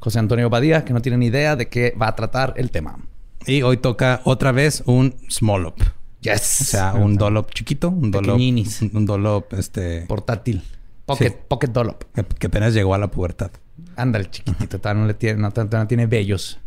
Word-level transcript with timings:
José 0.00 0.18
Antonio 0.18 0.48
Badía, 0.50 0.84
que 0.84 0.92
no 0.92 1.00
tiene 1.02 1.18
ni 1.18 1.26
idea 1.26 1.56
de 1.56 1.68
qué 1.68 1.94
va 2.00 2.08
a 2.08 2.16
tratar 2.16 2.54
el 2.56 2.70
tema. 2.70 2.98
Y 3.46 3.62
hoy 3.62 3.78
toca 3.78 4.20
otra 4.24 4.52
vez 4.52 4.82
un 4.86 5.14
small 5.28 5.66
up. 5.66 5.74
Yes. 6.20 6.60
O 6.60 6.64
sea, 6.64 6.94
un 6.94 7.16
dolop 7.16 7.50
chiquito, 7.52 7.88
un 7.90 8.10
Pequeñinis. 8.10 8.82
un, 8.82 9.06
dolop 9.06 9.52
este 9.54 10.02
Portátil. 10.02 10.62
Pocket, 11.06 11.30
Sí. 11.30 11.36
pocket 11.48 11.68
dollop. 11.68 12.04
que, 12.14 12.24
que 12.24 12.46
apenas 12.48 12.74
llegó 12.74 12.94
a 12.94 12.98
la 12.98 13.10
pubertad. 13.10 13.50
Anda, 13.96 14.18
el 14.18 14.30
chiquitito. 14.30 14.78
Todavía 14.78 15.02
no 15.02 15.06
le 15.06 15.14
tiene, 15.14 15.40
no, 15.40 15.50
no 15.56 15.86
tiene 15.86 16.06
vellos. 16.06 16.58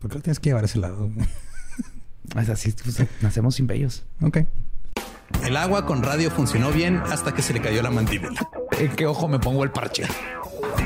¿Por 0.00 0.10
qué 0.10 0.16
lo 0.16 0.22
tienes 0.22 0.40
que 0.40 0.48
llevar 0.50 0.64
a 0.64 0.66
ese 0.66 0.78
lado? 0.78 1.08
Es 2.40 2.48
así, 2.48 2.72
pues, 2.84 3.02
nacemos 3.22 3.56
sin 3.56 3.66
vellos. 3.66 4.04
ok. 4.22 4.38
El 5.44 5.56
agua 5.56 5.84
con 5.84 6.02
radio 6.02 6.30
funcionó 6.30 6.70
bien 6.70 6.98
hasta 7.10 7.34
que 7.34 7.42
se 7.42 7.52
le 7.52 7.60
cayó 7.60 7.82
la 7.82 7.90
mandíbula. 7.90 8.48
¿En 8.78 8.94
qué 8.94 9.06
ojo 9.06 9.26
me 9.26 9.38
pongo 9.40 9.64
el 9.64 9.70
parche? 9.72 10.04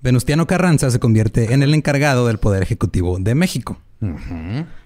Venustiano 0.00 0.46
Carranza 0.46 0.90
se 0.90 0.98
convierte 1.00 1.52
en 1.52 1.62
el 1.62 1.74
encargado 1.74 2.26
del 2.26 2.38
Poder 2.38 2.62
Ejecutivo 2.62 3.18
de 3.18 3.34
México, 3.34 3.78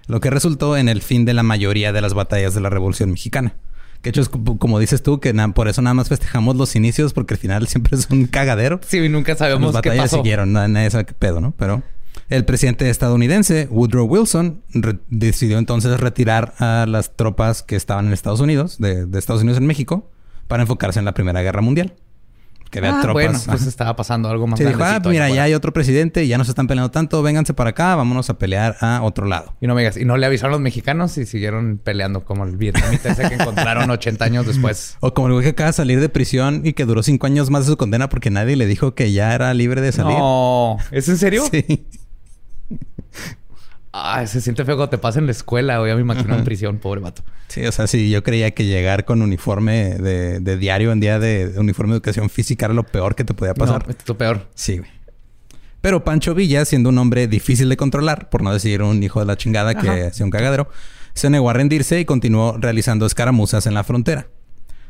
lo 0.07 0.19
que 0.19 0.29
resultó 0.29 0.75
en 0.77 0.89
el 0.89 1.01
fin 1.01 1.23
de 1.25 1.33
la 1.33 1.43
mayoría 1.43 1.93
de 1.93 2.01
las 2.01 2.13
batallas 2.13 2.53
de 2.55 2.61
la 2.61 2.69
Revolución 2.69 3.11
Mexicana. 3.11 3.53
Que 4.01 4.09
de 4.11 4.19
hecho 4.19 4.21
es 4.21 4.29
como 4.29 4.79
dices 4.79 5.01
tú, 5.03 5.19
que 5.21 5.33
por 5.55 5.67
eso 5.69 5.81
nada 5.81 5.93
más 5.93 6.09
festejamos 6.09 6.55
los 6.57 6.75
inicios, 6.75 7.13
porque 7.13 7.35
al 7.35 7.39
final 7.39 7.67
siempre 7.67 7.95
es 7.97 8.09
un 8.09 8.25
cagadero. 8.25 8.79
Sí, 8.85 8.97
y 8.97 9.07
nunca 9.07 9.31
Las 9.33 9.39
sabemos 9.39 9.69
qué 9.81 9.89
batallas 9.89 10.05
pasó. 10.05 10.17
siguieron, 10.17 10.51
na- 10.51 10.67
nadie 10.67 10.89
sabe 10.91 11.05
qué 11.05 11.13
pedo, 11.13 11.39
¿no? 11.39 11.53
Pero 11.57 11.83
el 12.29 12.43
presidente 12.43 12.89
estadounidense, 12.89 13.67
Woodrow 13.71 14.05
Wilson, 14.05 14.61
decidió 15.09 15.57
entonces 15.57 15.99
retirar 15.99 16.53
a 16.59 16.85
las 16.87 17.15
tropas 17.15 17.63
que 17.63 17.75
estaban 17.77 18.07
en 18.07 18.13
Estados 18.13 18.41
Unidos, 18.41 18.77
de, 18.79 19.05
de 19.05 19.19
Estados 19.19 19.41
Unidos 19.43 19.59
en 19.59 19.67
México, 19.67 20.09
para 20.49 20.63
enfocarse 20.63 20.99
en 20.99 21.05
la 21.05 21.13
Primera 21.13 21.41
Guerra 21.41 21.61
Mundial. 21.61 21.93
Que 22.73 22.79
había 22.79 22.97
Ah, 22.97 23.01
tropas. 23.01 23.23
bueno, 23.25 23.39
pues 23.45 23.67
estaba 23.67 23.95
pasando 23.95 24.29
algo 24.29 24.47
más 24.47 24.57
Sí, 24.57 24.65
dijo, 24.65 24.75
ah, 24.77 24.79
grandecito 24.79 25.09
mira, 25.11 25.25
ya 25.25 25.25
afuera". 25.27 25.43
hay 25.43 25.53
otro 25.53 25.71
presidente, 25.73 26.27
ya 26.27 26.37
no 26.39 26.43
se 26.43 26.51
están 26.51 26.65
peleando 26.67 26.89
tanto, 26.89 27.21
vénganse 27.21 27.53
para 27.53 27.69
acá, 27.69 27.95
vámonos 27.95 28.29
a 28.31 28.37
pelear 28.39 28.75
a 28.81 29.01
otro 29.03 29.27
lado. 29.27 29.53
Y 29.61 29.67
no 29.67 29.75
me 29.75 29.81
digas, 29.81 29.95
y 29.97 30.05
no 30.05 30.17
le 30.17 30.25
avisaron 30.25 30.53
a 30.53 30.55
los 30.55 30.61
mexicanos 30.61 31.17
y 31.19 31.25
siguieron 31.27 31.79
peleando 31.83 32.25
como 32.25 32.45
el 32.45 32.57
vietnamita 32.57 33.09
ese 33.11 33.29
que 33.29 33.35
encontraron 33.35 33.89
80 33.91 34.25
años 34.25 34.47
después. 34.47 34.97
O 35.01 35.13
como 35.13 35.27
el 35.27 35.33
güey 35.33 35.43
que 35.45 35.49
acaba 35.51 35.67
de 35.67 35.73
salir 35.73 35.99
de 35.99 36.09
prisión 36.09 36.61
y 36.63 36.73
que 36.73 36.85
duró 36.85 37.03
cinco 37.03 37.27
años 37.27 37.49
más 37.51 37.65
de 37.65 37.71
su 37.71 37.77
condena 37.77 38.09
porque 38.09 38.29
nadie 38.31 38.55
le 38.55 38.65
dijo 38.65 38.95
que 38.95 39.11
ya 39.11 39.35
era 39.35 39.53
libre 39.53 39.81
de 39.81 39.91
salir. 39.91 40.17
No, 40.17 40.77
¿es 40.91 41.07
en 41.09 41.17
serio? 41.17 41.43
Sí. 41.51 41.85
Ah, 43.95 44.25
se 44.25 44.41
siente 44.41 44.65
feo 44.65 44.75
cuando 44.75 44.89
te 44.89 44.97
pasa 44.97 45.19
en 45.19 45.27
la 45.27 45.31
escuela, 45.31 45.77
güey. 45.77 45.91
Ya 45.91 45.95
me 45.95 46.01
imagino 46.01 46.35
en 46.35 46.43
prisión, 46.43 46.79
pobre 46.79 46.99
vato. 46.99 47.21
Sí, 47.47 47.63
o 47.63 47.71
sea, 47.71 47.85
sí, 47.85 48.09
yo 48.09 48.23
creía 48.23 48.49
que 48.51 48.65
llegar 48.65 49.05
con 49.05 49.21
uniforme 49.21 49.95
de, 49.95 50.39
de 50.39 50.57
diario 50.57 50.91
en 50.91 50.99
día 50.99 51.19
de, 51.19 51.49
de 51.49 51.59
uniforme 51.59 51.93
de 51.93 51.97
educación 51.97 52.31
física 52.31 52.65
era 52.65 52.73
lo 52.73 52.83
peor 52.83 53.13
que 53.13 53.23
te 53.23 53.35
podía 53.35 53.53
pasar. 53.53 53.85
No, 53.85 53.91
es 53.91 53.97
lo 54.07 54.17
peor. 54.17 54.47
Sí, 54.55 54.79
güey. 54.79 54.89
Pero 55.81 56.03
Pancho 56.03 56.33
Villa, 56.33 56.65
siendo 56.65 56.89
un 56.89 56.97
hombre 56.97 57.27
difícil 57.27 57.69
de 57.69 57.77
controlar, 57.77 58.29
por 58.29 58.41
no 58.41 58.51
decir 58.51 58.81
un 58.81 59.03
hijo 59.03 59.19
de 59.19 59.25
la 59.27 59.37
chingada 59.37 59.75
que 59.75 60.05
hacía 60.05 60.25
un 60.25 60.31
cagadero, 60.31 60.69
se 61.13 61.29
negó 61.29 61.49
a 61.49 61.53
rendirse 61.53 61.99
y 61.99 62.05
continuó 62.05 62.57
realizando 62.57 63.05
escaramuzas 63.05 63.67
en 63.67 63.73
la 63.73 63.83
frontera. 63.83 64.27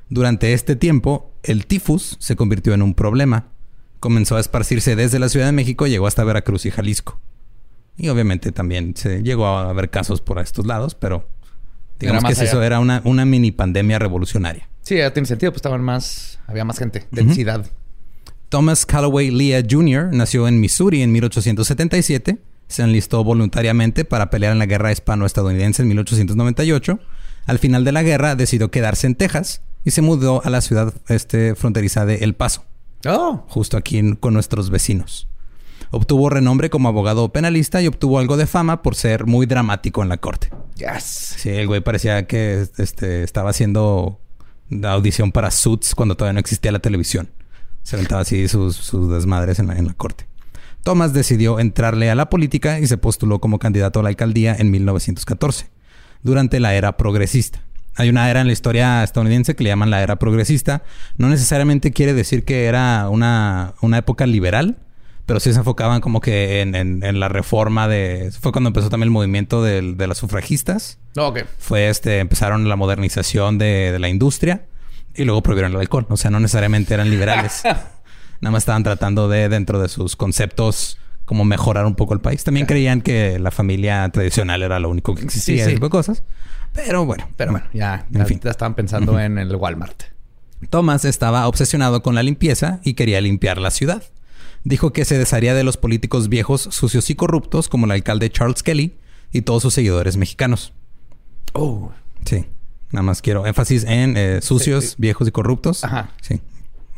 Durante 0.09 0.53
este 0.53 0.75
tiempo, 0.75 1.31
el 1.43 1.65
tifus 1.65 2.15
se 2.19 2.35
convirtió 2.35 2.73
en 2.73 2.83
un 2.83 2.93
problema. 2.93 3.47
Comenzó 3.99 4.37
a 4.37 4.39
esparcirse 4.39 4.95
desde 4.95 5.19
la 5.19 5.29
Ciudad 5.29 5.47
de 5.47 5.51
México 5.51 5.87
y 5.87 5.89
llegó 5.89 6.07
hasta 6.07 6.23
Veracruz 6.23 6.65
y 6.67 6.71
Jalisco. 6.71 7.19
Y 7.97 8.09
obviamente 8.09 8.51
también 8.51 8.95
se 8.95 9.21
llegó 9.21 9.45
a 9.47 9.69
haber 9.69 9.89
casos 9.89 10.21
por 10.21 10.39
estos 10.39 10.65
lados, 10.65 10.95
pero 10.95 11.27
digamos 11.99 12.23
que 12.25 12.43
eso 12.43 12.61
era 12.63 12.79
una, 12.79 13.01
una 13.05 13.25
mini 13.25 13.51
pandemia 13.51 13.99
revolucionaria. 13.99 14.67
Sí, 14.81 14.97
ya 14.97 15.13
tiene 15.13 15.27
sentido. 15.27 15.51
Pues 15.51 15.57
estaban 15.59 15.81
más... 15.81 16.39
Había 16.47 16.65
más 16.65 16.77
gente. 16.79 17.05
Densidad. 17.11 17.65
Thomas 18.49 18.85
Calloway 18.85 19.31
Leah 19.31 19.63
Jr. 19.69 20.09
nació 20.11 20.47
en 20.47 20.59
Missouri 20.59 21.01
en 21.01 21.11
1877. 21.11 22.37
Se 22.67 22.81
enlistó 22.83 23.23
voluntariamente 23.23 24.05
para 24.05 24.29
pelear 24.29 24.51
en 24.53 24.59
la 24.59 24.65
guerra 24.65 24.91
hispano-estadounidense 24.91 25.81
en 25.83 25.87
1898. 25.89 26.99
Al 27.45 27.59
final 27.59 27.83
de 27.83 27.91
la 27.91 28.03
guerra 28.03 28.35
decidió 28.35 28.71
quedarse 28.71 29.07
en 29.07 29.15
Texas 29.15 29.61
y 29.85 29.91
se 29.91 30.01
mudó 30.01 30.43
a 30.45 30.49
la 30.49 30.61
ciudad 30.61 30.93
este, 31.07 31.55
fronteriza 31.55 32.05
de 32.05 32.15
El 32.23 32.35
Paso, 32.35 32.65
Oh. 33.05 33.45
justo 33.49 33.75
aquí 33.77 33.97
en- 33.97 34.15
con 34.15 34.33
nuestros 34.33 34.69
vecinos. 34.69 35.27
Obtuvo 35.95 36.31
renombre 36.31 36.71
como 36.71 36.89
abogado 36.89 37.31
penalista 37.31 37.79
y 37.79 37.85
obtuvo 37.85 38.17
algo 38.17 38.35
de 38.35 38.47
fama 38.47 38.81
por 38.81 38.95
ser 38.95 39.27
muy 39.27 39.45
dramático 39.45 40.01
en 40.01 40.09
la 40.09 40.17
corte. 40.17 40.49
Yes. 40.75 41.35
Sí, 41.37 41.49
el 41.49 41.67
güey 41.67 41.81
parecía 41.81 42.25
que 42.25 42.67
este, 42.79 43.21
estaba 43.21 43.51
haciendo 43.51 44.19
la 44.71 44.93
audición 44.93 45.31
para 45.31 45.51
Suits 45.51 45.93
cuando 45.93 46.17
todavía 46.17 46.33
no 46.33 46.39
existía 46.39 46.71
la 46.71 46.79
televisión. 46.79 47.29
Se 47.83 47.95
aventaba 47.95 48.21
así 48.21 48.47
sus, 48.47 48.75
sus 48.75 49.07
desmadres 49.11 49.59
en 49.59 49.67
la, 49.67 49.77
en 49.77 49.85
la 49.85 49.93
corte. 49.93 50.25
Thomas 50.81 51.13
decidió 51.13 51.59
entrarle 51.59 52.09
a 52.09 52.15
la 52.15 52.27
política 52.27 52.79
y 52.79 52.87
se 52.87 52.97
postuló 52.97 53.37
como 53.39 53.59
candidato 53.59 53.99
a 53.99 54.03
la 54.03 54.09
alcaldía 54.09 54.55
en 54.57 54.71
1914, 54.71 55.69
durante 56.23 56.59
la 56.59 56.73
era 56.73 56.97
progresista. 56.97 57.61
Hay 57.93 58.09
una 58.09 58.31
era 58.31 58.41
en 58.41 58.47
la 58.47 58.53
historia 58.53 59.03
estadounidense 59.03 59.55
que 59.55 59.63
le 59.63 59.69
llaman 59.69 59.91
la 59.91 60.01
era 60.01 60.15
progresista. 60.15 60.81
No 61.17 61.29
necesariamente 61.29 61.91
quiere 61.91 62.15
decir 62.15 62.45
que 62.45 62.65
era 62.65 63.09
una, 63.09 63.75
una 63.81 63.99
época 63.99 64.25
liberal, 64.25 64.77
pero 65.25 65.39
sí 65.39 65.53
se 65.53 65.59
enfocaban 65.59 66.01
como 66.01 66.19
que 66.21 66.61
en, 66.61 66.75
en- 66.75 67.03
en 67.03 67.19
la 67.19 67.29
reforma 67.29 67.87
de... 67.87 68.31
Fue 68.39 68.51
cuando 68.51 68.67
empezó 68.69 68.89
también 68.89 69.07
el 69.07 69.11
movimiento 69.11 69.63
del- 69.63 69.95
de 69.97 70.07
las 70.07 70.17
sufragistas. 70.17 70.99
No, 71.15 71.27
ok. 71.27 71.39
Fue 71.59 71.89
este, 71.89 72.19
empezaron 72.19 72.67
la 72.67 72.75
modernización 72.75 73.57
de, 73.57 73.91
de 73.91 73.99
la 73.99 74.09
industria 74.09 74.65
y 75.15 75.23
luego 75.23 75.41
prohibieron 75.43 75.71
el 75.73 75.79
alcohol. 75.79 76.05
O 76.09 76.17
sea, 76.17 76.29
no 76.31 76.39
necesariamente 76.39 76.93
eran 76.93 77.09
liberales. 77.09 77.61
Nada 78.41 78.51
más 78.51 78.63
estaban 78.63 78.83
tratando 78.83 79.29
de, 79.29 79.47
dentro 79.47 79.79
de 79.79 79.87
sus 79.87 80.15
conceptos, 80.17 80.97
como 81.23 81.45
mejorar 81.45 81.85
un 81.85 81.95
poco 81.95 82.13
el 82.13 82.19
país. 82.19 82.43
También 82.43 82.65
creían 82.65 82.99
que 83.01 83.39
la 83.39 83.51
familia 83.51 84.09
tradicional 84.09 84.61
era 84.63 84.79
lo 84.81 84.89
único 84.89 85.15
que 85.15 85.23
existía, 85.23 85.55
Sí, 85.55 85.61
ese 85.61 85.69
sí. 85.69 85.75
tipo 85.75 85.85
de 85.85 85.91
cosas. 85.91 86.23
Pero 86.73 87.05
bueno, 87.05 87.29
Pero 87.37 87.51
bueno, 87.51 87.67
ya, 87.73 88.05
En 88.11 88.19
ya, 88.19 88.25
fin. 88.25 88.41
ya 88.43 88.51
estaban 88.51 88.73
pensando 88.73 89.17
en 89.19 89.37
el 89.37 89.55
Walmart. 89.55 90.03
Thomas 90.69 91.05
estaba 91.05 91.47
obsesionado 91.47 92.01
con 92.03 92.15
la 92.15 92.23
limpieza 92.23 92.79
y 92.83 92.93
quería 92.95 93.21
limpiar 93.21 93.57
la 93.59 93.69
ciudad. 93.71 94.03
Dijo 94.63 94.93
que 94.93 95.05
se 95.05 95.17
desharía 95.17 95.53
de 95.53 95.63
los 95.63 95.77
políticos 95.77 96.29
viejos, 96.29 96.61
sucios 96.61 97.09
y 97.09 97.15
corruptos, 97.15 97.67
como 97.67 97.85
el 97.85 97.91
alcalde 97.91 98.29
Charles 98.29 98.63
Kelly 98.63 98.97
y 99.31 99.41
todos 99.41 99.61
sus 99.61 99.73
seguidores 99.73 100.15
mexicanos. 100.15 100.73
Oh. 101.53 101.91
Sí. 102.25 102.45
Nada 102.91 103.03
más 103.03 103.21
quiero 103.21 103.45
énfasis 103.45 103.83
en 103.83 104.15
eh, 104.15 104.39
sucios, 104.41 104.91
Sí, 104.91 104.95
viejos 104.99 105.27
y 105.27 105.31
corruptos. 105.31 105.83
Ajá. 105.83 106.11
Sí. 106.21 106.39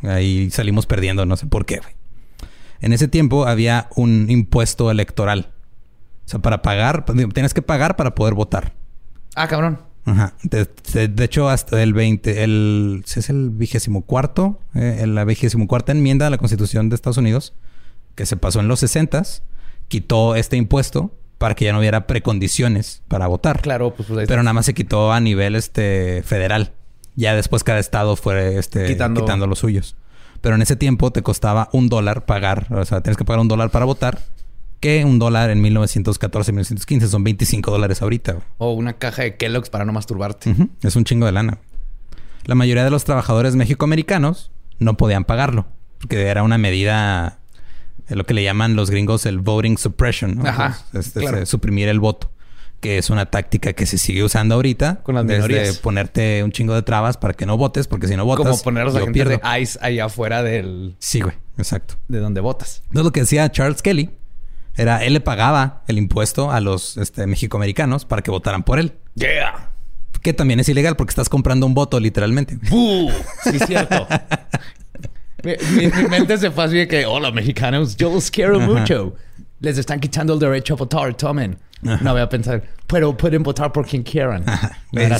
Ahí 0.02 0.50
salimos 0.50 0.86
perdiendo, 0.86 1.26
no 1.26 1.36
sé 1.36 1.46
por 1.46 1.66
qué, 1.66 1.78
güey. 1.78 1.94
En 2.80 2.92
ese 2.92 3.08
tiempo 3.08 3.46
había 3.46 3.88
un 3.96 4.26
impuesto 4.28 4.90
electoral. 4.90 5.52
O 6.26 6.28
sea, 6.28 6.40
para 6.40 6.62
pagar, 6.62 7.04
tienes 7.32 7.54
que 7.54 7.62
pagar 7.62 7.96
para 7.96 8.14
poder 8.14 8.34
votar. 8.34 8.74
Ah, 9.34 9.48
cabrón. 9.48 9.80
Ajá. 10.06 10.34
De, 10.42 10.66
de- 10.94 11.08
de 11.08 11.24
hecho, 11.24 11.48
hasta 11.48 11.82
el 11.82 11.92
20, 11.92 12.42
el, 12.44 13.02
¿sí 13.06 13.20
es 13.20 13.28
el 13.28 13.50
vigésimo 13.50 14.02
cuarto, 14.02 14.60
eh, 14.74 14.98
en 15.00 15.14
la 15.14 15.24
vigésimo 15.24 15.66
cuarta 15.66 15.92
enmienda 15.92 16.26
a 16.26 16.30
la 16.30 16.38
Constitución 16.38 16.88
de 16.88 16.94
Estados 16.94 17.18
Unidos, 17.18 17.52
que 18.14 18.24
se 18.24 18.36
pasó 18.36 18.60
en 18.60 18.68
los 18.68 18.80
60 18.80 19.22
quitó 19.88 20.34
este 20.36 20.56
impuesto 20.56 21.12
para 21.38 21.54
que 21.54 21.66
ya 21.66 21.72
no 21.72 21.78
hubiera 21.80 22.06
precondiciones 22.06 23.02
para 23.08 23.26
votar. 23.26 23.60
Claro, 23.60 23.94
pues, 23.94 24.08
pues 24.08 24.26
Pero 24.26 24.42
nada 24.42 24.54
más 24.54 24.66
se 24.66 24.74
quitó 24.74 25.12
a 25.12 25.20
nivel 25.20 25.54
este 25.54 26.22
federal. 26.24 26.72
Ya 27.14 27.34
después 27.34 27.62
cada 27.64 27.78
estado 27.78 28.16
fue 28.16 28.58
este, 28.58 28.86
Quitando- 28.86 29.20
quitando. 29.22 29.46
los 29.46 29.58
suyos. 29.58 29.96
Pero 30.40 30.54
en 30.54 30.62
ese 30.62 30.76
tiempo 30.76 31.10
te 31.12 31.22
costaba 31.22 31.68
un 31.72 31.88
dólar 31.88 32.26
pagar. 32.26 32.66
O 32.72 32.84
sea, 32.84 33.00
tienes 33.00 33.16
que 33.16 33.24
pagar 33.24 33.40
un 33.40 33.48
dólar 33.48 33.70
para 33.70 33.84
votar. 33.84 34.20
Que 34.80 35.04
un 35.04 35.18
dólar 35.18 35.50
en 35.50 35.60
1914, 35.62 36.52
1915 36.52 37.08
son 37.08 37.24
25 37.24 37.70
dólares 37.70 38.02
ahorita. 38.02 38.36
O 38.58 38.72
una 38.72 38.94
caja 38.98 39.22
de 39.22 39.36
Kellogg's 39.36 39.70
para 39.70 39.84
no 39.84 39.92
masturbarte. 39.92 40.54
Es 40.82 40.96
un 40.96 41.04
chingo 41.04 41.26
de 41.26 41.32
lana. 41.32 41.58
La 42.44 42.54
mayoría 42.54 42.84
de 42.84 42.90
los 42.90 43.04
trabajadores 43.04 43.56
mexicoamericanos 43.56 44.50
no 44.78 44.96
podían 44.96 45.24
pagarlo. 45.24 45.66
Porque 45.98 46.22
era 46.26 46.42
una 46.42 46.58
medida 46.58 47.38
de 48.06 48.16
lo 48.16 48.24
que 48.24 48.34
le 48.34 48.44
llaman 48.44 48.76
los 48.76 48.90
gringos 48.90 49.24
el 49.26 49.38
voting 49.38 49.78
suppression. 49.78 50.36
¿no? 50.36 50.46
Ajá, 50.48 50.78
Es- 50.92 51.06
es- 51.08 51.12
claro. 51.14 51.38
es 51.38 51.48
suprimir 51.48 51.88
el 51.88 51.98
voto. 51.98 52.30
Que 52.80 52.98
es 52.98 53.08
una 53.08 53.26
táctica 53.26 53.72
que 53.72 53.86
se 53.86 53.96
sigue 53.96 54.22
usando 54.22 54.54
ahorita. 54.56 55.00
Con 55.02 55.14
las 55.14 55.26
desde 55.26 55.48
minorías. 55.48 55.78
ponerte 55.78 56.44
un 56.44 56.52
chingo 56.52 56.74
de 56.74 56.82
trabas 56.82 57.16
para 57.16 57.32
que 57.32 57.46
no 57.46 57.56
votes. 57.56 57.88
Porque 57.88 58.06
si 58.06 58.14
no 58.16 58.26
votas, 58.26 58.46
Como 58.46 58.62
poner 58.62 58.82
a 58.82 58.84
los 58.84 58.94
agentes 58.96 59.26
de 59.28 59.40
ICE 59.60 59.78
ahí 59.80 59.98
afuera 59.98 60.42
del... 60.42 60.94
Sí, 60.98 61.22
güey. 61.22 61.34
Exacto. 61.56 61.94
de 62.08 62.18
donde 62.20 62.42
votas. 62.42 62.82
Entonces 62.88 63.04
lo 63.04 63.12
que 63.12 63.20
decía 63.20 63.50
Charles 63.50 63.80
Kelly 63.80 64.10
era... 64.76 65.04
Él 65.04 65.12
le 65.14 65.20
pagaba 65.20 65.82
el 65.88 65.98
impuesto 65.98 66.50
a 66.50 66.60
los 66.60 66.96
este, 66.96 67.26
mexicoamericanos 67.26 68.04
para 68.04 68.22
que 68.22 68.30
votaran 68.30 68.62
por 68.62 68.78
él. 68.78 68.92
Yeah. 69.14 69.70
Que 70.22 70.32
también 70.32 70.60
es 70.60 70.68
ilegal 70.68 70.96
porque 70.96 71.10
estás 71.10 71.28
comprando 71.28 71.66
un 71.66 71.74
voto 71.74 72.00
literalmente. 72.00 72.58
¡Bú! 72.70 73.10
Sí, 73.44 73.58
cierto. 73.60 74.06
mi, 75.44 75.52
mi- 75.76 75.86
mi 76.02 76.08
mente 76.08 76.36
se 76.38 76.50
fue 76.50 76.64
así 76.64 76.76
de 76.76 76.88
que, 76.88 77.06
hola 77.06 77.30
mexicanos, 77.30 77.96
yo 77.96 78.12
los 78.12 78.30
quiero 78.30 78.56
Ajá. 78.58 78.66
mucho. 78.66 79.14
Les 79.60 79.78
están 79.78 80.00
quitando 80.00 80.34
el 80.34 80.38
derecho 80.40 80.74
a 80.74 80.76
votar, 80.76 81.14
tomen. 81.14 81.58
No 81.82 82.12
voy 82.12 82.20
a 82.22 82.28
pensar, 82.28 82.62
pero 82.86 83.16
pueden 83.16 83.42
votar 83.42 83.70
por 83.72 83.86
quien 83.86 84.02
quieran. 84.02 84.44
No 84.44 84.54
Güey, 84.92 85.06
era 85.06 85.18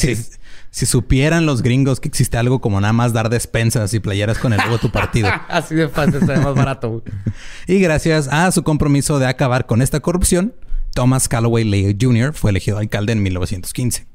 si, 0.76 0.86
supieran 0.86 1.46
los 1.46 1.62
gringos 1.62 2.00
que 2.00 2.08
existe 2.08 2.36
algo 2.36 2.60
como 2.60 2.80
nada 2.80 2.92
más 2.92 3.12
dar 3.12 3.30
despensas 3.30 3.94
y 3.94 4.00
playeras 4.00 4.38
con 4.38 4.52
el 4.52 4.60
logo 4.60 4.74
de 4.74 4.78
tu 4.78 4.92
partido. 4.92 5.28
Así 5.48 5.74
de 5.74 5.88
fácil, 5.88 6.16
está 6.16 6.40
más 6.40 6.54
barato. 6.54 7.02
y 7.66 7.80
gracias 7.80 8.28
a 8.28 8.50
su 8.52 8.62
compromiso 8.62 9.18
de 9.18 9.26
acabar 9.26 9.66
con 9.66 9.80
esta 9.80 10.00
corrupción, 10.00 10.54
Thomas 10.94 11.28
Calloway 11.28 11.64
Leo 11.64 11.94
Jr. 11.98 12.34
fue 12.34 12.50
elegido 12.50 12.78
alcalde 12.78 13.12
en 13.12 13.22
1915. 13.22 14.06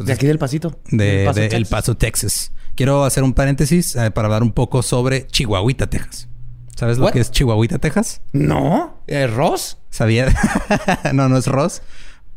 De 0.00 0.12
aquí 0.12 0.26
del 0.26 0.38
pasito. 0.38 0.78
de, 0.90 1.04
Del 1.04 1.26
Paso, 1.26 1.40
de 1.40 1.46
El. 1.48 1.66
Paso, 1.66 1.96
Texas. 1.96 2.52
Quiero 2.76 3.04
hacer 3.04 3.24
un 3.24 3.32
paréntesis 3.34 3.96
eh, 3.96 4.10
para 4.10 4.26
hablar 4.26 4.42
un 4.42 4.52
poco 4.52 4.82
sobre 4.82 5.26
Chihuahuita, 5.26 5.88
Texas. 5.90 6.28
¿Sabes 6.76 6.98
lo 6.98 7.10
que 7.10 7.18
es 7.18 7.32
Chihuahuita, 7.32 7.78
Texas? 7.78 8.20
No, 8.32 9.02
¿Eh, 9.08 9.26
Ross. 9.26 9.78
¿Sabía? 9.90 10.32
no, 11.12 11.28
no 11.28 11.36
es 11.36 11.48
Ross. 11.48 11.82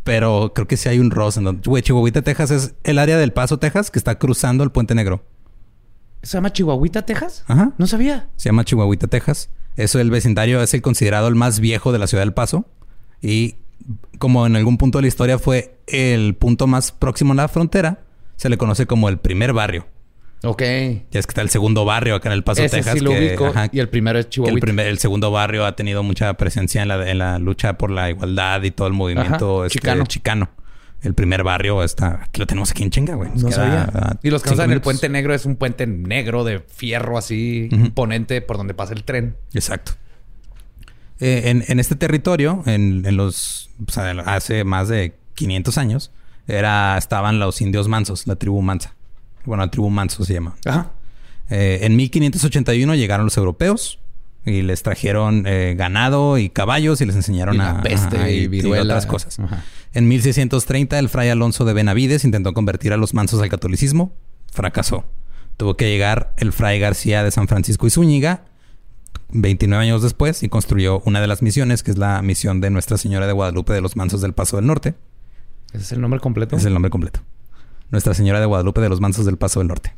Pero 0.03 0.51
creo 0.53 0.67
que 0.67 0.77
sí 0.77 0.89
hay 0.89 1.00
un 1.00 1.12
Ross. 1.12 1.38
En 1.38 1.43
donde... 1.43 1.67
Güey, 1.67 1.84
Chihuahuita, 1.84 2.22
Texas 2.22 2.51
es 2.51 2.75
el 2.84 3.00
área 3.00 3.17
del 3.17 3.34
Paso, 3.34 3.60
Texas, 3.60 3.91
que 3.91 4.00
está 4.00 4.17
cruzando 4.17 4.63
el 4.63 4.72
Puente 4.72 4.96
Negro. 4.96 5.24
¿Se 6.24 6.38
llama 6.38 6.53
Chihuahuita, 6.53 7.03
Texas? 7.03 7.43
Ajá. 7.48 7.74
No 7.77 7.88
sabía. 7.88 8.29
Se 8.36 8.50
llama 8.50 8.63
Chihuahuita, 8.63 9.08
Texas. 9.08 9.50
Eso, 9.75 10.00
el 10.00 10.12
vecindario 10.12 10.62
es 10.62 10.74
el 10.74 10.81
considerado 10.81 11.27
el 11.27 11.36
más 11.36 11.60
viejo 11.60 11.91
de 11.91 12.00
la 12.00 12.08
ciudad 12.08 12.24
del 12.24 12.34
Paso. 12.34 12.65
Y 13.22 13.55
como 14.20 14.46
en 14.46 14.55
algún 14.55 14.77
punto 14.77 14.98
de 14.98 15.03
la 15.03 15.08
historia 15.08 15.39
fue 15.39 15.77
el 15.88 16.36
punto 16.36 16.67
más 16.67 16.91
próximo 16.91 17.34
a 17.34 17.36
la 17.36 17.48
frontera, 17.48 18.03
se 18.36 18.50
le 18.50 18.58
conoce 18.58 18.86
como 18.86 19.10
el 19.10 19.17
primer 19.17 19.53
barrio. 19.53 19.88
Ok. 20.43 20.62
Ya 20.62 21.19
es 21.19 21.27
que 21.27 21.31
está 21.31 21.41
el 21.41 21.50
segundo 21.50 21.86
barrio 21.86 22.15
acá 22.15 22.29
en 22.29 22.33
el 22.33 22.43
Paso, 22.43 22.63
Ese 22.63 22.77
Texas. 22.77 22.95
sí 22.95 23.00
lo 23.00 23.12
que, 23.12 23.27
ubico. 23.29 23.45
ajá, 23.48 23.69
y 23.71 23.79
el 23.79 23.89
primero 23.89 24.17
es 24.17 24.25
que 24.25 24.29
el, 24.29 24.31
Chihuahuita. 24.31 24.65
primer- 24.65 24.88
el 24.88 24.98
segundo 24.98 25.29
barrio 25.31 25.65
ha 25.65 25.75
tenido 25.75 26.01
mucha 26.03 26.33
presencia 26.36 26.81
en 26.81 26.88
la, 26.88 27.10
en 27.10 27.17
la 27.19 27.38
lucha 27.39 27.77
por 27.77 27.91
la 27.91 28.10
igualdad 28.10 28.63
y 28.63 28.71
todo 28.71 28.88
el 28.88 28.93
movimiento 28.93 29.65
este, 29.65 29.79
chicano. 29.79 30.05
chicano. 30.05 30.50
El 31.03 31.15
primer 31.15 31.43
barrio 31.43 31.83
está... 31.83 32.21
Aquí 32.25 32.39
lo 32.39 32.45
tenemos 32.45 32.69
aquí 32.71 32.83
en 32.83 32.91
chinga, 32.91 33.15
güey. 33.15 33.29
Nos 33.31 33.41
No 33.43 33.50
queda 33.50 33.86
sabía. 33.91 34.19
Y 34.21 34.29
los 34.29 34.43
que 34.43 34.53
usan 34.53 34.71
el 34.71 34.81
puente 34.81 35.10
negro 35.10 35.33
es 35.33 35.45
un 35.45 35.55
puente 35.55 35.88
negro 35.88 36.43
de 36.43 36.60
fierro 36.60 37.17
así 37.17 37.69
Ujú. 37.71 37.86
imponente 37.86 38.41
por 38.41 38.57
donde 38.57 38.74
pasa 38.75 38.93
el 38.93 39.03
tren. 39.03 39.36
Exacto. 39.53 39.93
Eh, 41.19 41.43
en, 41.45 41.63
en 41.67 41.79
este 41.79 41.95
territorio, 41.95 42.63
en, 42.65 43.03
en 43.05 43.15
los... 43.17 43.69
o 43.88 43.91
sea, 43.91 44.12
hace 44.25 44.63
más 44.63 44.88
de 44.89 45.15
500 45.36 45.77
años, 45.77 46.12
era, 46.48 46.98
estaban 46.98 47.39
los 47.39 47.62
indios 47.62 47.88
mansos, 47.88 48.27
la 48.27 48.36
tribu 48.36 48.62
mansa. 48.62 48.95
Bueno, 49.45 49.63
la 49.63 49.71
tribu 49.71 49.89
manso 49.89 50.24
se 50.25 50.33
llama. 50.33 50.55
Ajá. 50.65 50.91
Eh, 51.50 51.79
en 51.83 51.95
1581 51.95 52.95
llegaron 52.95 53.25
los 53.25 53.38
europeos. 53.38 54.00
y 54.43 54.63
les 54.63 54.81
trajeron 54.81 55.43
eh, 55.45 55.75
ganado 55.77 56.39
y 56.39 56.50
caballos 56.50 57.00
y 57.01 57.05
les 57.05 57.15
enseñaron 57.15 57.57
Y 57.57 57.60
a 57.60 57.81
peste 57.81 58.17
ajá, 58.17 58.29
y 58.31 58.48
viruela. 58.48 58.83
otras 58.95 59.05
cosas. 59.05 59.38
Ajá. 59.39 59.63
En 59.93 60.07
1630 60.07 60.98
el 60.98 61.10
fray 61.10 61.29
Alonso 61.29 61.63
de 61.63 61.74
Benavides 61.74 62.24
intentó 62.25 62.53
convertir 62.53 62.91
a 62.93 62.98
los 62.98 63.13
mansos 63.13 63.39
al 63.41 63.50
catolicismo, 63.50 64.13
fracasó. 64.51 65.05
Tuvo 65.57 65.75
que 65.77 65.89
llegar 65.89 66.33
el 66.38 66.53
fray 66.53 66.79
García 66.79 67.24
de 67.24 67.29
San 67.29 67.48
Francisco 67.48 67.86
y 67.86 67.91
Zúñiga 67.91 68.45
29 69.29 69.83
años 69.83 70.01
después 70.01 70.41
y 70.41 70.50
construyó 70.50 71.01
una 71.05 71.21
de 71.21 71.27
las 71.27 71.41
misiones, 71.43 71.83
que 71.83 71.91
es 71.91 71.98
la 71.98 72.21
misión 72.24 72.62
de 72.62 72.69
Nuestra 72.71 72.98
Señora 72.98 73.27
de 73.27 73.33
Guadalupe 73.33 73.74
de 73.74 73.81
los 73.81 73.95
Mansos 73.95 74.21
del 74.21 74.33
Paso 74.33 74.55
del 74.57 74.65
Norte. 74.65 74.95
¿Ese 75.71 75.83
es 75.83 75.91
el 75.91 76.01
nombre 76.01 76.19
completo? 76.19 76.55
Es 76.57 76.65
el 76.65 76.74
nombre 76.74 76.89
completo. 76.89 77.21
Nuestra 77.91 78.13
Señora 78.13 78.39
de 78.39 78.45
Guadalupe 78.45 78.81
de 78.81 78.89
los 78.89 79.01
Mansos 79.01 79.25
del 79.25 79.38
Paso 79.38 79.60
del 79.60 79.67
Norte. 79.67 79.93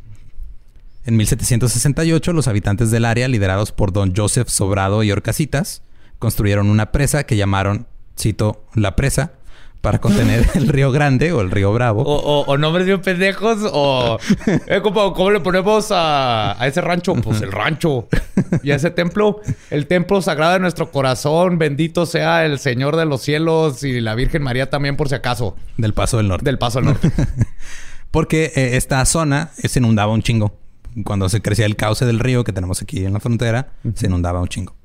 En 1.05 1.17
1768, 1.17 2.33
los 2.33 2.47
habitantes 2.47 2.89
del 2.91 3.05
área, 3.05 3.27
liderados 3.27 3.71
por 3.71 3.91
don 3.91 4.13
Joseph 4.15 4.47
Sobrado 4.49 5.03
y 5.03 5.11
Orcasitas, 5.11 5.83
construyeron 6.19 6.69
una 6.69 6.91
presa 6.91 7.25
que 7.25 7.35
llamaron, 7.35 7.87
cito, 8.17 8.63
la 8.73 8.95
presa, 8.95 9.33
para 9.81 9.99
contener 9.99 10.47
el 10.55 10.69
río 10.69 10.91
Grande 10.93 11.33
o 11.33 11.41
el 11.41 11.51
río 11.51 11.73
Bravo. 11.73 12.03
O, 12.03 12.15
o- 12.15 12.45
o 12.45 12.57
nombres 12.57 12.85
bien 12.85 13.01
pendejos 13.01 13.57
o... 13.71 14.17
Eh, 14.67 14.79
¿cómo, 14.81 15.13
cómo 15.13 15.29
le 15.31 15.41
ponemos 15.41 15.91
a, 15.91 16.61
a 16.61 16.67
ese 16.67 16.79
rancho? 16.79 17.13
Pues 17.15 17.41
el 17.41 17.51
rancho. 17.51 18.07
Y 18.61 18.71
ese 18.71 18.91
templo, 18.91 19.41
el 19.69 19.87
templo 19.87 20.21
sagrado 20.21 20.53
de 20.53 20.59
nuestro 20.59 20.91
corazón. 20.91 21.57
Bendito 21.57 22.05
sea 22.05 22.45
el 22.45 22.59
Señor 22.59 22.95
de 22.95 23.05
los 23.05 23.21
cielos 23.21 23.83
y 23.83 24.01
la 24.01 24.15
Virgen 24.15 24.43
María 24.43 24.69
también 24.69 24.95
por 24.97 25.09
si 25.09 25.15
acaso. 25.15 25.55
Del 25.77 25.93
Paso 25.93 26.17
del 26.17 26.27
Norte. 26.27 26.45
Del 26.45 26.57
Paso 26.57 26.79
al 26.79 26.85
Norte. 26.85 27.11
Porque 28.11 28.51
eh, 28.55 28.75
esta 28.77 29.03
zona 29.05 29.51
eh, 29.61 29.67
se 29.67 29.79
inundaba 29.79 30.11
un 30.11 30.21
chingo. 30.21 30.59
Cuando 31.05 31.27
se 31.29 31.41
crecía 31.41 31.65
el 31.65 31.75
cauce 31.75 32.05
del 32.05 32.19
río 32.19 32.43
que 32.43 32.53
tenemos 32.53 32.81
aquí 32.81 33.03
en 33.03 33.13
la 33.13 33.19
frontera, 33.19 33.69
se 33.95 34.05
inundaba 34.05 34.39
un 34.41 34.47
chingo. 34.47 34.75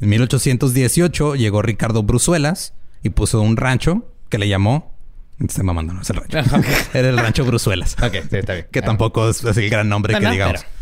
En 0.00 0.08
1818 0.10 1.34
llegó 1.34 1.62
Ricardo 1.62 2.02
Bruzuelas 2.04 2.74
y 3.02 3.10
puso 3.10 3.40
un 3.40 3.56
rancho 3.56 4.08
que 4.28 4.38
le 4.38 4.48
llamó... 4.48 4.94
Estoy 5.38 5.64
mamando, 5.64 5.92
no 5.92 6.00
es 6.02 6.08
el 6.10 6.16
rancho. 6.16 6.38
Era 6.94 7.08
el 7.10 7.18
rancho 7.18 7.44
Bruzuelas. 7.44 7.96
ok, 8.02 8.12
sí, 8.30 8.36
está 8.38 8.54
bien. 8.54 8.66
que 8.70 8.80
tampoco 8.80 9.28
es, 9.28 9.42
es 9.44 9.56
el 9.56 9.68
gran 9.68 9.88
nombre 9.88 10.12
No, 10.14 10.20
que 10.20 10.24
no, 10.26 10.30
digamos. 10.30 10.60
pero- 10.62 10.75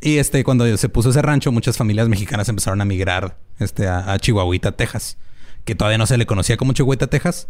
Y 0.00 0.18
este, 0.18 0.44
cuando 0.44 0.76
se 0.76 0.88
puso 0.88 1.10
ese 1.10 1.22
rancho, 1.22 1.50
muchas 1.52 1.76
familias 1.76 2.08
mexicanas 2.08 2.48
empezaron 2.48 2.80
a 2.80 2.84
migrar 2.84 3.38
este, 3.58 3.86
a, 3.88 4.12
a 4.12 4.18
Chihuahuita, 4.18 4.72
Texas. 4.72 5.16
Que 5.64 5.74
todavía 5.74 5.98
no 5.98 6.06
se 6.06 6.16
le 6.18 6.26
conocía 6.26 6.56
como 6.56 6.72
Chihuahua, 6.74 7.06
Texas. 7.08 7.48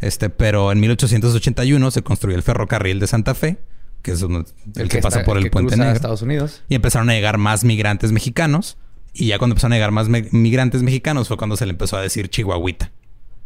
Este, 0.00 0.30
pero 0.30 0.70
en 0.72 0.80
1881 0.80 1.90
se 1.90 2.02
construyó 2.02 2.36
el 2.36 2.42
ferrocarril 2.42 3.00
de 3.00 3.06
Santa 3.08 3.34
Fe, 3.34 3.58
que 4.02 4.12
es 4.12 4.22
uno- 4.22 4.44
el, 4.76 4.88
que, 4.88 4.98
pasa 5.00 5.18
está- 5.20 5.26
por 5.26 5.38
el, 5.38 5.50
puente 5.50 5.76
negro. 5.76 5.92
Estados 5.92 6.22
Unidos. 6.22 6.62
Y 6.68 6.76
empezaron 6.76 7.10
a 7.10 7.14
llegar 7.14 7.36
más 7.36 7.64
migrantes 7.64 8.12
mexicanos. 8.12 8.78
Y 9.12 9.26
ya 9.26 9.38
cuando 9.38 9.54
empezaron 9.54 9.72
a 9.72 9.76
llegar 9.76 9.90
más 9.90 10.08
me- 10.08 10.28
migrantes 10.30 10.82
mexicanos 10.82 11.26
fue 11.28 11.36
cuando 11.36 11.56
se 11.56 11.66
le 11.66 11.72
empezó 11.72 11.96
a 11.96 12.00
decir 12.00 12.28
Chihuahuita. 12.30 12.92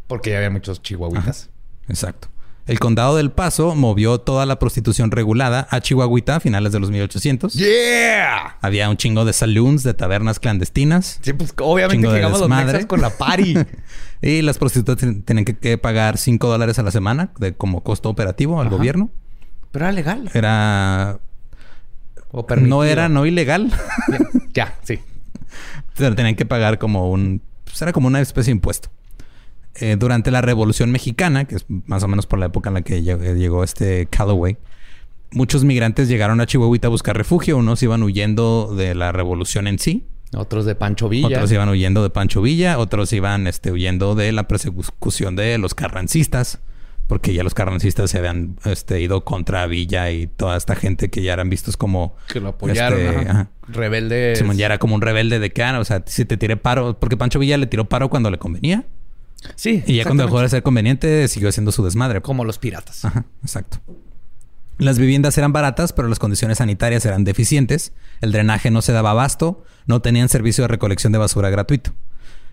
Porque 0.09 0.31
ya 0.31 0.37
había 0.37 0.51
muchos 0.51 0.83
chihuahuitas. 0.83 1.49
Exacto. 1.89 2.29
El 2.67 2.79
condado 2.79 3.17
del 3.17 3.33
Paso 3.33 3.75
movió 3.75 4.19
toda 4.19 4.47
la 4.47 4.59
prostitución 4.61 5.11
regulada 5.11 5.67
a 5.71 5.81
Chihuahuita 5.81 6.37
a 6.37 6.41
finales 6.41 6.73
de 6.73 6.79
los 6.79 6.91
1800. 6.93 7.55
¡Yeah! 7.55 8.57
Había 8.61 8.89
un 8.89 8.97
chingo 8.97 9.25
de 9.25 9.33
saloons, 9.33 9.83
de 9.83 9.95
tabernas 9.95 10.39
clandestinas. 10.39 11.19
Sí, 11.23 11.33
pues 11.33 11.53
obviamente 11.61 11.97
Chingo 11.97 12.13
de 12.13 12.19
llegamos 12.19 12.39
los 12.41 12.49
mexas 12.49 12.87
con 12.87 13.01
la 13.01 13.11
party. 13.11 13.57
y 14.23 14.43
las 14.43 14.59
prostitutas 14.59 14.97
ten- 14.99 15.23
tenían 15.25 15.45
que, 15.45 15.57
que 15.59 15.77
pagar 15.77 16.19
5 16.19 16.47
dólares 16.49 16.79
a 16.79 16.85
la 16.85 16.93
semana 16.93 17.33
de 17.39 17.53
como 17.55 17.83
costo 17.83 18.09
operativo 18.09 18.61
al 18.61 18.69
Ajá. 18.69 18.77
gobierno. 18.77 19.11
Pero 19.73 19.87
era 19.87 19.93
legal. 19.93 20.31
Era... 20.33 21.19
O. 22.31 22.47
No 22.61 22.85
era 22.85 23.09
no 23.09 23.27
ilegal. 23.27 23.73
Ya, 24.55 24.75
sí. 24.85 25.01
Pero 25.97 26.15
tenían 26.15 26.37
que 26.37 26.47
pagar 26.47 26.79
como 26.79 27.11
un... 27.11 27.43
pues 27.65 27.83
era 27.83 27.93
como 27.93 28.07
una 28.07 28.21
especie 28.21 28.53
de 28.53 28.57
impuesto. 28.59 28.89
Eh, 29.77 29.97
durante 29.99 30.31
la 30.31 30.43
Revolución 30.43 30.91
Mexicana, 30.91 31.47
que 31.47 31.57
es 31.57 31.67
más 31.69 32.03
o 32.03 32.09
menos 32.09 32.27
por 32.27 32.39
la 32.39 32.47
época 32.47 32.71
en 32.71 32.75
la 32.75 32.83
que 32.83 33.03
llegó, 33.03 33.23
llegó 33.23 33.65
este 33.65 34.07
Calloway, 34.07 34.59
muchos 35.33 35.65
migrantes 35.65 36.09
llegaron 36.09 36.41
a 36.41 36.47
Chihuahuita 36.47 36.89
a 36.89 36.91
buscar 36.91 37.17
refugio. 37.17 37.57
Unos 37.57 37.83
iban 37.83 38.03
huyendo 38.03 38.75
de 38.75 38.95
la 38.95 39.13
revolución 39.13 39.67
en 39.67 39.79
sí. 39.79 40.07
Otros 40.35 40.65
de 40.65 40.75
Pancho 40.75 41.09
Villa. 41.09 41.29
Otros 41.29 41.53
iban 41.53 41.69
huyendo 41.69 42.03
de 42.03 42.11
Pancho 42.11 42.41
Villa, 42.41 42.79
otros 42.79 43.13
iban 43.13 43.47
este, 43.47 43.71
huyendo 43.71 44.15
de 44.15 44.33
la 44.33 44.49
persecución 44.49 45.37
de 45.37 45.59
los 45.59 45.75
carrancistas, 45.75 46.61
porque 47.07 47.35
ya 47.35 47.43
los 47.43 47.53
carrancistas 47.53 48.11
se 48.11 48.19
habían 48.19 48.57
este, 48.65 49.01
ido 49.03 49.25
contra 49.25 49.67
Villa 49.67 50.11
y 50.11 50.29
toda 50.29 50.57
esta 50.57 50.75
gente 50.75 51.11
que 51.11 51.23
ya 51.23 51.35
eran 51.35 51.51
vistos 51.51 51.77
como... 51.77 52.17
Que 52.33 52.41
lo 52.41 52.49
apoyaron. 52.49 52.99
este, 52.99 53.29
ajá. 53.29 53.51
Rebeldes. 53.69 54.43
Ya 54.57 54.67
era 54.67 54.79
como 54.79 54.95
un 54.95 55.03
rebelde 55.03 55.39
de 55.39 55.51
que, 55.51 55.63
ah, 55.63 55.79
o 55.79 55.85
sea, 55.85 56.03
si 56.07 56.25
te 56.25 56.39
tiré 56.39 56.57
paro, 56.57 56.99
porque 56.99 57.19
Pancho 57.19 57.39
Villa 57.39 57.59
le 57.59 57.67
tiró 57.67 57.89
paro 57.89 58.09
cuando 58.09 58.31
le 58.31 58.39
convenía. 58.39 58.87
Sí. 59.57 59.83
Y 59.87 59.97
ya 59.97 60.05
cuando 60.05 60.25
dejó 60.25 60.41
de 60.41 60.49
ser 60.49 60.63
conveniente, 60.63 61.27
siguió 61.29 61.49
haciendo 61.49 61.73
su 61.73 61.85
desmadre. 61.85 62.21
Como 62.21 62.45
los 62.45 62.59
piratas. 62.59 63.05
Ajá, 63.05 63.25
exacto. 63.43 63.79
Las 64.79 64.99
viviendas 64.99 65.37
eran 65.39 65.53
baratas, 65.53 65.93
pero 65.93 66.09
las 66.09 66.19
condiciones 66.19 66.59
sanitarias 66.59 67.05
eran 67.07 67.25
deficientes. 67.25 67.93
El 68.21 68.33
drenaje 68.33 68.71
no 68.71 68.83
se 68.83 68.93
daba 68.93 69.11
abasto, 69.11 69.65
no 69.87 70.01
tenían 70.01 70.29
servicio 70.29 70.65
de 70.65 70.69
recolección 70.69 71.13
de 71.13 71.19
basura 71.19 71.51
gratuito. 71.51 71.93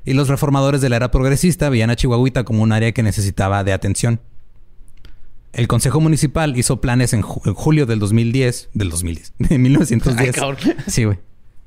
Y 0.06 0.14
los 0.14 0.28
reformadores 0.28 0.82
de 0.82 0.90
la 0.90 0.96
era 0.98 1.12
progresista 1.12 1.70
veían 1.70 1.90
a 1.90 1.96
Chihuahuita 1.96 2.44
como 2.44 2.64
un 2.64 2.72
área 2.72 2.92
que 2.92 3.04
necesitaba 3.04 3.64
de 3.64 3.74
atención. 3.74 4.20
El 5.54 5.68
Consejo 5.68 6.00
Municipal 6.00 6.56
hizo 6.58 6.80
planes 6.80 7.14
en, 7.14 7.22
ju- 7.24 7.42
en 7.46 7.54
julio 7.56 7.86
del 7.86 8.00
2010, 8.00 8.70
del 8.74 8.90
2010, 8.90 9.34
de 9.40 9.58
1910. 9.58 10.28
Ay, 10.36 10.40
cabrón. 10.40 10.58
Sí, 10.88 11.06
güey. 11.06 11.20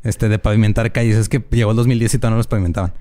Este, 0.04 0.28
de 0.28 0.38
pavimentar 0.38 0.92
calles. 0.92 1.16
Es 1.16 1.28
que 1.28 1.44
llegó 1.50 1.70
el 1.72 1.76
2010 1.76 2.14
y 2.14 2.18
todavía 2.18 2.30
no 2.34 2.36
los 2.38 2.46
pavimentaban. 2.46 2.92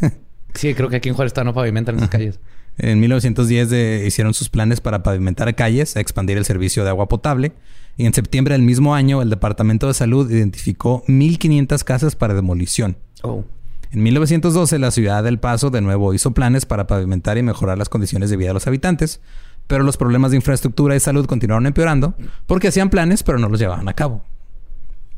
Sí, 0.54 0.74
creo 0.74 0.88
que 0.88 0.96
aquí 0.96 1.08
en 1.08 1.14
Juárez 1.14 1.30
está 1.30 1.44
no 1.44 1.54
pavimentan 1.54 1.96
las 1.98 2.08
calles. 2.08 2.40
En 2.78 3.00
1910 3.00 3.70
de- 3.70 4.04
hicieron 4.06 4.34
sus 4.34 4.48
planes 4.48 4.80
para 4.80 5.02
pavimentar 5.02 5.52
calles, 5.54 5.96
expandir 5.96 6.38
el 6.38 6.44
servicio 6.44 6.84
de 6.84 6.90
agua 6.90 7.08
potable. 7.08 7.52
Y 7.96 8.06
en 8.06 8.14
septiembre 8.14 8.54
del 8.54 8.62
mismo 8.62 8.94
año, 8.94 9.20
el 9.22 9.30
Departamento 9.30 9.88
de 9.88 9.94
Salud 9.94 10.30
identificó 10.30 11.02
1.500 11.08 11.82
casas 11.82 12.14
para 12.14 12.34
demolición. 12.34 12.96
Oh. 13.22 13.44
En 13.90 14.02
1912, 14.02 14.78
la 14.78 14.90
ciudad 14.92 15.24
del 15.24 15.38
Paso 15.40 15.70
de 15.70 15.80
nuevo 15.80 16.14
hizo 16.14 16.32
planes 16.32 16.66
para 16.66 16.86
pavimentar 16.86 17.38
y 17.38 17.42
mejorar 17.42 17.78
las 17.78 17.88
condiciones 17.88 18.30
de 18.30 18.36
vida 18.36 18.48
de 18.48 18.54
los 18.54 18.66
habitantes, 18.68 19.20
pero 19.66 19.82
los 19.82 19.96
problemas 19.96 20.30
de 20.30 20.36
infraestructura 20.36 20.94
y 20.94 21.00
salud 21.00 21.26
continuaron 21.26 21.66
empeorando 21.66 22.14
porque 22.46 22.68
hacían 22.68 22.90
planes, 22.90 23.22
pero 23.24 23.38
no 23.38 23.48
los 23.48 23.58
llevaban 23.58 23.88
a 23.88 23.94
cabo. 23.94 24.24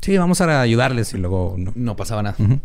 Sí, 0.01 0.17
vamos 0.17 0.41
a 0.41 0.61
ayudarles 0.61 1.13
y 1.13 1.17
luego 1.17 1.55
no. 1.59 1.73
No 1.75 1.95
pasaba 1.95 2.23
nada. 2.23 2.35
Ujú. 2.39 2.59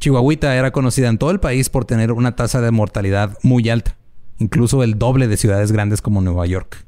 Chihuahuita 0.00 0.54
era 0.54 0.70
conocida 0.70 1.08
en 1.08 1.18
todo 1.18 1.30
el 1.30 1.40
país 1.40 1.70
por 1.70 1.84
tener 1.84 2.12
una 2.12 2.36
tasa 2.36 2.60
de 2.60 2.70
mortalidad 2.70 3.38
muy 3.42 3.68
alta, 3.68 3.96
incluso 4.38 4.82
el 4.82 4.98
doble 4.98 5.28
de 5.28 5.36
ciudades 5.36 5.72
grandes 5.72 6.02
como 6.02 6.20
Nueva 6.20 6.46
York. 6.46 6.84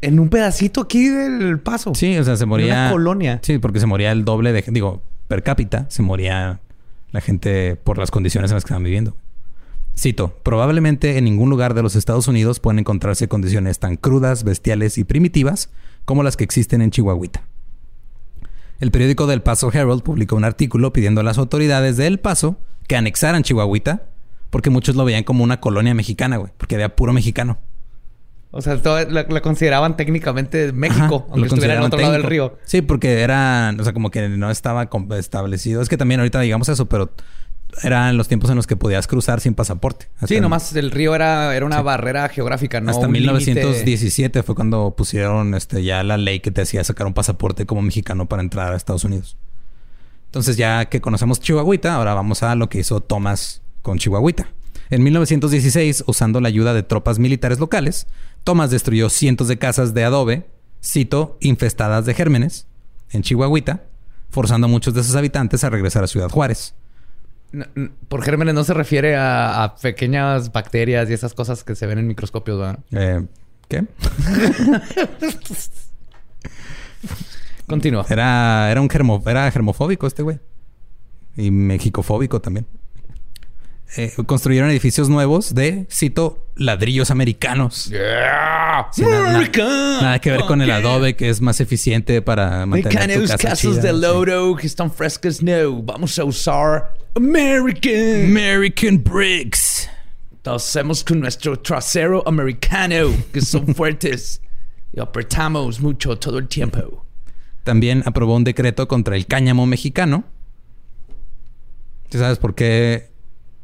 En 0.00 0.20
un 0.20 0.28
pedacito 0.28 0.82
aquí 0.82 1.08
del 1.08 1.58
paso. 1.60 1.94
Sí, 1.94 2.18
o 2.18 2.24
sea, 2.24 2.36
se 2.36 2.44
moría. 2.44 2.74
una 2.74 2.90
colonia. 2.90 3.40
Sí, 3.42 3.58
porque 3.58 3.80
se 3.80 3.86
moría 3.86 4.12
el 4.12 4.24
doble 4.24 4.52
de. 4.52 4.62
Digo, 4.68 5.02
per 5.28 5.42
cápita, 5.42 5.86
se 5.88 6.02
moría 6.02 6.60
la 7.10 7.20
gente 7.22 7.76
por 7.76 7.96
las 7.96 8.10
condiciones 8.10 8.50
en 8.50 8.56
las 8.56 8.64
que 8.64 8.68
estaban 8.68 8.84
viviendo. 8.84 9.16
Cito: 9.96 10.36
Probablemente 10.42 11.16
en 11.16 11.24
ningún 11.24 11.48
lugar 11.48 11.72
de 11.72 11.82
los 11.82 11.96
Estados 11.96 12.28
Unidos 12.28 12.60
pueden 12.60 12.80
encontrarse 12.80 13.28
condiciones 13.28 13.78
tan 13.78 13.96
crudas, 13.96 14.44
bestiales 14.44 14.98
y 14.98 15.04
primitivas 15.04 15.70
como 16.04 16.22
las 16.22 16.36
que 16.36 16.44
existen 16.44 16.82
en 16.82 16.90
Chihuahuita. 16.90 17.44
El 18.80 18.90
periódico 18.90 19.26
del 19.26 19.40
Paso 19.42 19.70
Herald 19.72 20.02
publicó 20.02 20.36
un 20.36 20.44
artículo 20.44 20.92
pidiendo 20.92 21.20
a 21.20 21.24
las 21.24 21.38
autoridades 21.38 21.96
de 21.96 22.06
El 22.06 22.18
Paso 22.18 22.56
que 22.88 22.96
anexaran 22.96 23.42
Chihuahuita 23.42 24.02
porque 24.50 24.70
muchos 24.70 24.94
lo 24.96 25.04
veían 25.04 25.24
como 25.24 25.42
una 25.42 25.60
colonia 25.60 25.94
mexicana, 25.94 26.36
güey, 26.36 26.52
porque 26.56 26.74
había 26.76 26.94
puro 26.94 27.12
mexicano. 27.12 27.58
O 28.52 28.60
sea, 28.62 28.80
todo- 28.80 29.04
la, 29.10 29.26
la 29.28 29.40
consideraban 29.40 29.96
técnicamente 29.96 30.72
México, 30.72 31.04
Ajá, 31.04 31.24
aunque 31.30 31.40
lo 31.40 31.46
estuviera 31.46 31.74
en 31.74 31.82
otro 31.82 31.98
lado 31.98 32.12
del 32.12 32.22
río. 32.22 32.56
Sí, 32.64 32.82
porque 32.82 33.20
eran, 33.22 33.80
o 33.80 33.84
sea, 33.84 33.92
como 33.92 34.10
que 34.12 34.28
no 34.28 34.50
estaba 34.50 34.88
establecido. 35.18 35.82
Es 35.82 35.88
que 35.88 35.96
también 35.96 36.20
ahorita 36.20 36.40
digamos 36.40 36.68
eso, 36.68 36.86
pero 36.86 37.10
eran 37.82 38.16
los 38.16 38.28
tiempos 38.28 38.50
en 38.50 38.56
los 38.56 38.66
que 38.66 38.76
podías 38.76 39.06
cruzar 39.06 39.40
sin 39.40 39.54
pasaporte. 39.54 40.08
Hasta 40.16 40.28
Sí, 40.28 40.40
nomás 40.40 40.74
el 40.76 40.90
río 40.90 41.14
era, 41.14 41.54
era 41.56 41.66
una 41.66 41.82
barrera 41.82 42.28
geográfica, 42.28 42.80
no 42.80 42.90
hasta 42.90 43.06
un 43.06 43.12
límite. 43.12 43.32
1917 43.32 44.42
fue 44.42 44.54
cuando 44.54 44.94
pusieron 44.96 45.54
este, 45.54 45.82
ya 45.82 46.02
la 46.02 46.16
ley 46.16 46.40
que 46.40 46.50
te 46.50 46.62
hacía 46.62 46.84
sacar 46.84 47.06
un 47.06 47.14
pasaporte 47.14 47.66
como 47.66 47.82
mexicano 47.82 48.26
para 48.26 48.42
entrar 48.42 48.72
a 48.72 48.76
Estados 48.76 49.04
Unidos. 49.04 49.36
Entonces, 50.26 50.56
ya 50.56 50.86
que 50.86 51.00
conocemos 51.00 51.40
Chihuahuita, 51.40 51.94
ahora 51.94 52.14
vamos 52.14 52.42
a 52.42 52.54
lo 52.54 52.68
que 52.68 52.80
hizo 52.80 53.00
Thomas 53.00 53.62
con 53.82 53.98
Chihuahuita. 53.98 54.48
En 54.90 55.02
1916, 55.02 56.04
usando 56.06 56.40
la 56.40 56.48
ayuda 56.48 56.74
de 56.74 56.82
tropas 56.82 57.18
militares 57.18 57.58
locales, 57.58 58.06
Thomas 58.42 58.70
destruyó 58.70 59.08
cientos 59.08 59.48
de 59.48 59.58
casas 59.58 59.94
de 59.94 60.04
adobe, 60.04 60.46
cito, 60.82 61.38
infestadas 61.40 62.04
de 62.04 62.14
gérmenes, 62.14 62.66
en 63.10 63.22
Chihuahuita, 63.22 63.84
forzando 64.30 64.66
a 64.66 64.70
muchos 64.70 64.92
de 64.94 65.04
sus 65.04 65.14
habitantes 65.14 65.64
a 65.64 65.70
regresar 65.70 66.04
a 66.04 66.08
Ciudad 66.08 66.28
Juárez. 66.28 66.74
Por 68.08 68.22
gérmenes 68.22 68.54
no 68.54 68.64
se 68.64 68.74
refiere 68.74 69.16
a, 69.16 69.62
a 69.64 69.76
pequeñas 69.76 70.50
bacterias 70.52 71.08
y 71.10 71.12
esas 71.12 71.34
cosas 71.34 71.62
que 71.64 71.74
se 71.74 71.86
ven 71.86 71.98
en 71.98 72.06
microscopios, 72.06 72.58
¿verdad? 72.58 72.78
Eh, 72.92 73.24
¿Qué? 73.68 73.84
Continúa. 77.66 78.04
Era, 78.08 78.70
era 78.70 78.80
un 78.80 78.90
germo, 78.90 79.22
era 79.26 79.50
germofóbico 79.50 80.06
este 80.06 80.22
güey. 80.22 80.38
y 81.36 81.50
mexicofóbico 81.50 82.40
también. 82.40 82.66
Eh, 83.96 84.12
construyeron 84.26 84.70
edificios 84.70 85.08
nuevos 85.08 85.54
de, 85.54 85.86
cito, 85.88 86.48
ladrillos 86.56 87.12
americanos. 87.12 87.86
Yeah. 87.90 88.88
Sí, 88.92 89.02
na- 89.02 89.30
na- 89.40 90.00
nada 90.02 90.18
que 90.18 90.32
ver 90.32 90.40
con 90.46 90.60
el 90.62 90.70
adobe, 90.72 91.14
que 91.14 91.28
es 91.28 91.40
más 91.40 91.60
eficiente 91.60 92.20
para 92.20 92.66
mantener 92.66 93.20
tu 93.20 93.26
casa 93.28 93.38
casas 93.38 93.60
chida, 93.60 93.80
de 93.80 93.92
sí. 93.92 94.00
lodo 94.00 94.56
que 94.56 94.66
están 94.66 94.90
frescas. 94.90 95.40
No, 95.42 95.80
vamos 95.82 96.18
a 96.18 96.24
usar 96.24 96.93
American. 97.16 98.24
American 98.26 99.02
bricks. 99.02 99.88
Hacemos 100.44 101.04
con 101.04 101.20
nuestro 101.20 101.58
trasero 101.58 102.26
americano, 102.26 103.12
que 103.32 103.40
son 103.40 103.66
fuertes. 103.74 104.42
Y 104.92 105.00
apretamos 105.00 105.80
mucho 105.80 106.18
todo 106.18 106.38
el 106.38 106.48
tiempo. 106.48 107.04
También 107.62 108.02
aprobó 108.04 108.36
un 108.36 108.44
decreto 108.44 108.88
contra 108.88 109.16
el 109.16 109.26
cáñamo 109.26 109.64
mexicano. 109.66 110.24
¿Sí 112.10 112.18
sabes 112.18 112.38
por 112.38 112.54
qué? 112.54 113.10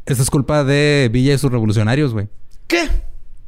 Esto 0.07 0.23
es 0.23 0.31
culpa 0.31 0.65
de 0.65 1.11
Villa 1.13 1.35
y 1.35 1.39
sus 1.39 1.53
revolucionarios, 1.53 2.13
güey. 2.13 2.29
¿Qué? 2.67 2.89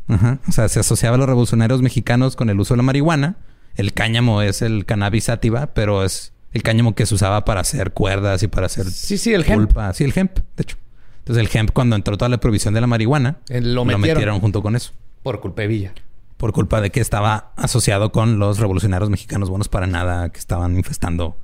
Ajá. 0.09 0.41
O 0.47 0.53
sea, 0.53 0.69
se 0.69 0.81
asociaba 0.81 1.15
a 1.15 1.19
los 1.19 1.27
revolucionarios 1.27 1.81
mexicanos 1.81 2.37
con 2.37 2.51
el 2.51 2.61
uso 2.61 2.75
de 2.75 2.79
la 2.79 2.83
marihuana. 2.83 3.37
El 3.77 3.95
cáñamo 3.95 4.43
es 4.43 4.63
el 4.63 4.85
cannabis 4.85 5.25
sativa, 5.25 5.69
pero 5.75 6.05
es 6.05 6.33
el 6.53 6.63
cáñamo 6.63 6.95
que 6.95 7.07
se 7.07 7.15
usaba 7.15 7.45
para 7.45 7.61
hacer 7.61 7.93
cuerdas 7.93 8.43
y 8.43 8.49
para 8.49 8.67
hacer 8.67 8.91
Sí, 8.91 9.19
sí, 9.19 9.33
el 9.33 9.45
hemp. 9.51 9.73
Sí, 9.95 10.05
el 10.05 10.13
hemp, 10.15 10.37
de 10.57 10.63
hecho. 10.63 10.77
Entonces 11.21 11.47
el 11.49 11.57
hemp, 11.57 11.71
cuando 11.73 11.95
entró 11.97 12.17
toda 12.19 12.29
la 12.29 12.39
prohibición 12.39 12.75
de 12.75 12.81
la 12.81 12.87
marihuana, 12.87 13.37
Eh, 13.49 13.61
lo 13.61 13.85
metieron. 13.85 14.41
junto 14.41 14.63
con 14.63 14.75
eso. 14.77 14.93
Por 15.23 15.41
culpa 15.41 15.63
de 15.63 15.69
Villa. 15.69 15.93
Por 16.37 16.53
culpa 16.53 16.81
de 16.81 16.91
que 16.91 17.01
estaba 17.01 17.53
asociado 17.57 18.11
con 18.11 18.39
los 18.41 18.59
revolucionarios 18.59 19.09
mexicanos 19.09 19.49
buenos 19.49 19.69
para 19.69 19.87
nada 19.87 20.31
que 20.31 20.41
estaban 20.41 20.77
infestando 20.77 21.37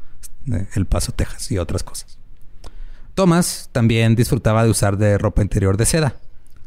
eh, 0.53 0.67
El 0.75 0.87
Paso, 0.87 1.12
Texas 1.12 1.50
y 1.53 1.59
otras 1.59 1.85
cosas. 1.85 2.19
Thomas 3.15 3.69
también 3.73 4.17
disfrutaba 4.17 4.65
de 4.65 4.71
usar 4.71 4.97
de 4.99 5.17
ropa 5.19 5.43
interior 5.43 5.77
de 5.77 5.87
seda. 5.87 6.17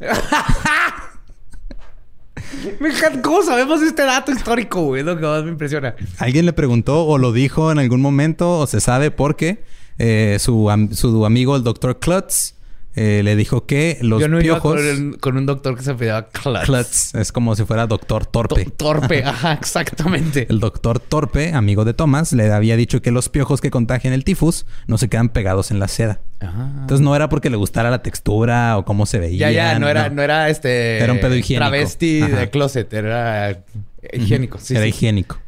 ¿Cómo 3.22 3.42
sabemos 3.42 3.82
este 3.82 4.02
dato 4.02 4.32
histórico, 4.32 4.82
güey? 4.82 5.00
Es 5.00 5.06
lo 5.06 5.16
que 5.16 5.22
más 5.22 5.44
me 5.44 5.50
impresiona. 5.50 5.94
Alguien 6.18 6.46
le 6.46 6.52
preguntó 6.52 7.04
o 7.04 7.18
lo 7.18 7.32
dijo 7.32 7.72
en 7.72 7.78
algún 7.78 8.00
momento 8.00 8.58
o 8.58 8.66
se 8.66 8.80
sabe 8.80 9.10
porque 9.10 9.62
eh, 9.98 10.36
su, 10.40 10.70
su 10.92 11.24
amigo 11.26 11.56
el 11.56 11.62
doctor 11.62 11.98
Klutz 11.98 12.54
eh, 12.94 13.22
le 13.24 13.36
dijo 13.36 13.66
que 13.66 13.98
los 14.02 14.20
Yo 14.20 14.28
no 14.28 14.36
iba 14.40 14.56
piojos... 14.56 14.74
con, 14.76 14.86
el- 14.86 15.18
con 15.18 15.36
un 15.36 15.46
doctor 15.46 15.76
que 15.76 15.82
se 15.82 15.94
pedía 15.94 16.26
Klutz. 16.30 16.64
Klutz 16.66 17.14
es 17.14 17.32
como 17.32 17.54
si 17.56 17.64
fuera 17.64 17.86
doctor 17.86 18.26
torpe. 18.26 18.64
To- 18.64 18.70
torpe, 18.72 19.24
ajá, 19.24 19.54
exactamente. 19.54 20.46
El 20.50 20.60
doctor 20.60 21.00
Torpe, 21.00 21.52
amigo 21.54 21.84
de 21.84 21.94
Thomas, 21.94 22.32
le 22.32 22.52
había 22.52 22.76
dicho 22.76 23.00
que 23.02 23.10
los 23.10 23.28
piojos 23.28 23.60
que 23.60 23.70
contagian 23.70 24.12
el 24.12 24.24
tifus 24.24 24.66
no 24.86 24.98
se 24.98 25.08
quedan 25.08 25.28
pegados 25.30 25.70
en 25.70 25.78
la 25.78 25.88
seda. 25.88 26.20
Ah. 26.40 26.70
Entonces 26.82 27.00
no 27.04 27.14
era 27.16 27.28
porque 27.28 27.48
le 27.50 27.56
gustara 27.56 27.90
la 27.90 28.02
textura 28.02 28.76
o 28.76 28.84
cómo 28.84 29.06
se 29.06 29.18
veía. 29.18 29.50
Ya, 29.50 29.72
ya, 29.72 29.78
no 29.78 29.88
era, 29.88 30.08
no. 30.10 30.20
era 30.22 30.48
este. 30.50 30.98
Era 30.98 31.12
un 31.12 31.20
pedo 31.20 31.34
higiénico. 31.34 31.60
Travesti 31.68 32.22
Ajá. 32.22 32.36
de 32.40 32.50
closet, 32.50 32.92
era 32.92 33.64
higiénico. 34.12 34.58
Sí, 34.58 34.74
era 34.74 34.82
sí. 34.84 34.88
higiénico. 34.90 35.38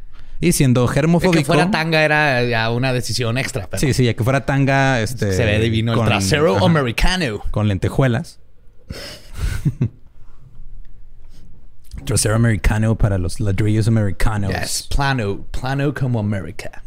Y 0.41 0.53
siendo 0.53 0.87
germofóbico... 0.89 1.39
que 1.39 1.45
fuera 1.45 1.71
tanga 1.71 2.05
era 2.05 2.45
ya 2.45 2.71
una 2.71 2.93
decisión 2.93 3.39
extra. 3.39 3.69
Pero 3.71 3.81
Sí, 3.81 3.95
sí, 3.95 4.05
ya 4.05 4.15
que 4.15 4.25
fuera 4.25 4.45
tanga... 4.45 5.01
Este, 5.01 5.33
se 5.33 5.45
ve 5.45 5.59
divino. 5.59 5.95
con- 5.95 6.03
el 6.05 6.09
trasero 6.09 6.57
ajá, 6.57 6.67
americano. 6.67 7.43
Con 7.51 7.69
lentejuelas. 7.69 8.41
trasero 12.05 12.35
americano 12.35 12.97
para 12.97 13.19
los 13.19 13.41
ladrillos 13.41 13.89
americanos. 13.89 14.53
Yes, 14.53 14.89
plano, 14.95 15.47
plano 15.51 15.95
como 15.95 16.19
América. 16.21 16.83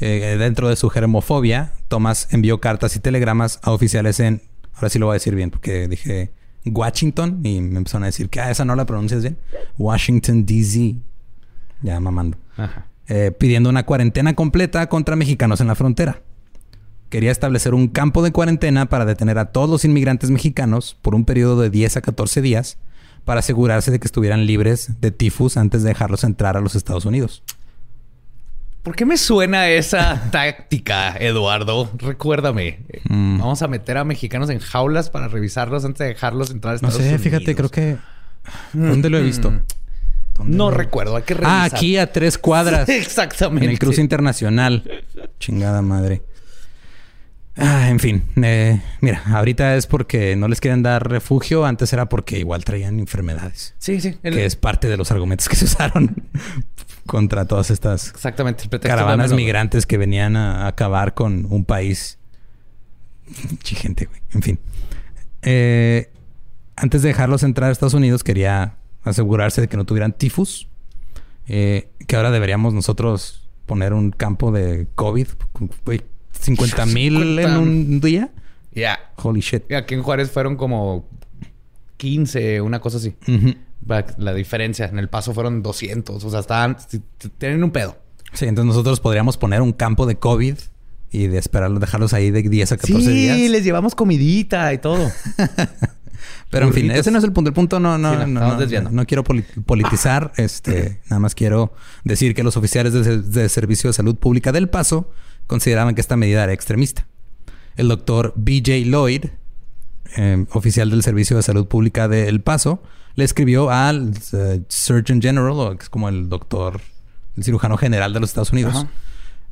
Eh, 0.00 0.36
dentro 0.38 0.68
de 0.68 0.76
su 0.76 0.90
germofobia, 0.90 1.72
Thomas 1.88 2.28
envió 2.30 2.60
cartas 2.60 2.96
y 2.96 3.00
telegramas 3.00 3.58
a 3.62 3.70
oficiales 3.72 4.20
en... 4.20 4.42
Ahora 4.74 4.88
sí 4.90 4.98
lo 4.98 5.06
voy 5.06 5.12
a 5.12 5.14
decir 5.14 5.34
bien 5.34 5.50
porque 5.50 5.88
dije 5.88 6.30
Washington 6.64 7.40
y 7.44 7.60
me 7.60 7.78
empezaron 7.78 8.04
a 8.04 8.06
decir 8.06 8.28
que 8.30 8.40
ah, 8.40 8.50
esa 8.50 8.64
no 8.64 8.74
la 8.76 8.86
pronuncias 8.86 9.22
bien. 9.22 9.38
Washington, 9.78 10.46
D.C. 10.46 10.96
Ya 11.82 11.98
mamando. 12.00 12.36
Ajá. 12.56 12.86
Eh, 13.08 13.32
pidiendo 13.36 13.68
una 13.70 13.84
cuarentena 13.84 14.34
completa 14.34 14.88
contra 14.88 15.16
mexicanos 15.16 15.60
en 15.60 15.66
la 15.66 15.74
frontera. 15.74 16.22
Quería 17.08 17.32
establecer 17.32 17.74
un 17.74 17.88
campo 17.88 18.22
de 18.22 18.30
cuarentena 18.30 18.86
para 18.88 19.04
detener 19.04 19.38
a 19.38 19.46
todos 19.46 19.68
los 19.68 19.84
inmigrantes 19.84 20.30
mexicanos 20.30 20.96
por 21.02 21.14
un 21.16 21.24
periodo 21.24 21.60
de 21.60 21.68
10 21.70 21.96
a 21.96 22.00
14 22.02 22.40
días 22.40 22.78
para 23.24 23.40
asegurarse 23.40 23.90
de 23.90 23.98
que 23.98 24.06
estuvieran 24.06 24.46
libres 24.46 25.00
de 25.00 25.10
tifus 25.10 25.56
antes 25.56 25.82
de 25.82 25.88
dejarlos 25.88 26.22
entrar 26.22 26.56
a 26.56 26.60
los 26.60 26.76
Estados 26.76 27.04
Unidos. 27.04 27.42
¿Por 28.84 28.94
qué 28.96 29.04
me 29.04 29.16
suena 29.16 29.68
esa 29.68 30.22
táctica, 30.30 31.16
Eduardo? 31.16 31.90
Recuérdame. 31.98 32.78
Mm. 33.08 33.38
Vamos 33.40 33.60
a 33.62 33.68
meter 33.68 33.98
a 33.98 34.04
mexicanos 34.04 34.48
en 34.48 34.58
jaulas 34.60 35.10
para 35.10 35.28
revisarlos 35.28 35.84
antes 35.84 35.98
de 35.98 36.06
dejarlos 36.06 36.50
entrar 36.50 36.74
a 36.76 36.78
No 36.80 36.88
Estados 36.88 36.96
sé, 36.96 37.02
Unidos. 37.08 37.22
fíjate, 37.22 37.54
creo 37.56 37.70
que... 37.70 37.98
¿Dónde 38.72 39.10
lo 39.10 39.18
he 39.18 39.22
visto? 39.22 39.52
¿Dónde 40.40 40.56
No 40.56 40.70
recuerdo, 40.70 41.16
hay 41.16 41.22
que 41.22 41.34
revisar. 41.34 41.52
Ah, 41.52 41.64
aquí 41.64 41.96
a 41.96 42.12
tres 42.12 42.38
cuadras. 42.38 42.88
Exactamente. 42.88 43.64
en 43.64 43.70
el 43.70 43.78
cruce 43.78 44.00
internacional. 44.00 45.04
Chingada 45.38 45.82
madre. 45.82 46.22
Ah, 47.56 47.88
en 47.90 47.98
fin. 47.98 48.24
eh, 48.42 48.80
mira, 49.00 49.22
ahorita 49.26 49.76
es 49.76 49.86
porque 49.86 50.34
no 50.36 50.48
les 50.48 50.60
quieren 50.60 50.82
dar 50.82 51.08
refugio. 51.08 51.66
Antes 51.66 51.92
era 51.92 52.08
porque 52.08 52.38
igual 52.38 52.64
traían 52.64 52.98
enfermedades. 52.98 53.74
Sí, 53.78 54.00
sí. 54.00 54.16
el- 54.22 54.34
Que 54.34 54.46
es 54.46 54.56
parte 54.56 54.88
de 54.88 54.96
los 54.96 55.10
argumentos 55.10 55.48
que 55.48 55.56
se 55.56 55.66
usaron 55.66 56.14
contra 57.06 57.44
todas 57.46 57.70
estas 57.70 58.08
Exactamente. 58.10 58.68
caravanas 58.80 59.32
migrantes 59.32 59.84
que 59.84 59.98
venían 59.98 60.36
a, 60.36 60.66
acabar 60.68 61.14
con 61.14 61.46
un 61.50 61.64
país. 61.64 62.18
Chigente, 63.62 64.06
güey. 64.06 64.20
En 64.32 64.42
fin. 64.42 64.58
Eh, 65.42 66.10
antes 66.76 67.02
de 67.02 67.08
dejarlos 67.08 67.42
entrar 67.42 67.68
a 67.68 67.72
Estados 67.72 67.94
Unidos, 67.94 68.24
quería 68.24 68.76
asegurarse 69.02 69.60
de 69.60 69.68
que 69.68 69.76
no 69.76 69.84
tuvieran 69.84 70.12
tifus. 70.12 70.68
Eh, 71.48 71.90
que 72.06 72.16
ahora 72.16 72.30
deberíamos 72.30 72.74
nosotros 72.74 73.48
poner 73.66 73.92
un 73.92 74.10
campo 74.10 74.52
de 74.52 74.86
COVID. 74.94 75.26
Güey, 75.84 76.02
50 76.32 76.86
mil 76.86 77.16
en 77.38 77.48
50. 77.48 77.58
un 77.58 78.00
día. 78.00 78.30
Ya. 78.72 79.12
Holy 79.16 79.40
shit. 79.40 79.72
Aquí 79.72 79.94
en 79.94 80.02
Juárez 80.02 80.30
fueron 80.30 80.56
como 80.56 81.08
15, 81.96 82.60
una 82.60 82.80
cosa 82.80 82.98
así. 82.98 83.14
La 84.18 84.34
diferencia. 84.34 84.86
En 84.86 84.98
el 84.98 85.08
paso 85.08 85.34
fueron 85.34 85.62
200. 85.62 86.22
O 86.22 86.30
sea, 86.30 86.40
estaban... 86.40 86.76
Tienen 87.38 87.64
un 87.64 87.70
pedo. 87.70 87.96
Sí, 88.32 88.46
entonces 88.46 88.68
nosotros 88.68 89.00
podríamos 89.00 89.36
poner 89.36 89.60
un 89.60 89.72
campo 89.72 90.06
de 90.06 90.16
COVID 90.16 90.54
y 91.10 91.26
de 91.26 91.38
esperarlos, 91.38 91.80
dejarlos 91.80 92.12
ahí 92.12 92.30
de 92.30 92.42
10 92.42 92.72
a 92.72 92.76
14 92.76 93.10
días. 93.10 93.50
les 93.50 93.64
llevamos 93.64 93.94
comidita 93.94 94.72
y 94.72 94.78
todo. 94.78 95.10
Pero 96.50 96.66
en 96.66 96.72
fin, 96.74 96.90
ese 96.90 97.10
no 97.12 97.18
es 97.18 97.24
el 97.24 97.32
punto. 97.32 97.48
El 97.48 97.54
punto 97.54 97.78
no, 97.78 97.96
no, 97.96 98.10
Sí, 98.12 98.16
no, 98.18 98.26
no, 98.26 98.48
no, 98.48 98.56
desviando. 98.56 98.90
no 98.90 99.06
quiero 99.06 99.22
poli- 99.22 99.44
politizar. 99.64 100.32
este, 100.36 101.00
nada 101.04 101.20
más 101.20 101.34
quiero 101.34 101.72
decir 102.04 102.34
que 102.34 102.42
los 102.42 102.56
oficiales 102.56 102.92
de, 102.92 103.22
de 103.22 103.48
Servicio 103.48 103.88
de 103.90 103.94
Salud 103.94 104.16
Pública 104.16 104.50
del 104.50 104.68
Paso 104.68 105.10
consideraban 105.46 105.94
que 105.94 106.00
esta 106.00 106.16
medida 106.16 106.42
era 106.44 106.52
extremista. 106.52 107.06
El 107.76 107.86
doctor 107.88 108.32
B.J. 108.36 108.78
Lloyd, 108.88 109.26
eh, 110.16 110.44
oficial 110.52 110.90
del 110.90 111.02
Servicio 111.04 111.36
de 111.36 111.42
Salud 111.44 111.66
Pública 111.66 112.08
de 112.08 112.28
El 112.28 112.40
Paso, 112.40 112.82
le 113.14 113.24
escribió 113.24 113.70
al 113.70 114.12
eh, 114.32 114.62
Surgeon 114.68 115.22
General, 115.22 115.52
o 115.52 115.76
que 115.76 115.84
es 115.84 115.88
como 115.88 116.08
el 116.08 116.28
doctor, 116.28 116.80
el 117.36 117.44
cirujano 117.44 117.76
general 117.76 118.12
de 118.12 118.20
los 118.20 118.30
Estados 118.30 118.50
Unidos. 118.52 118.86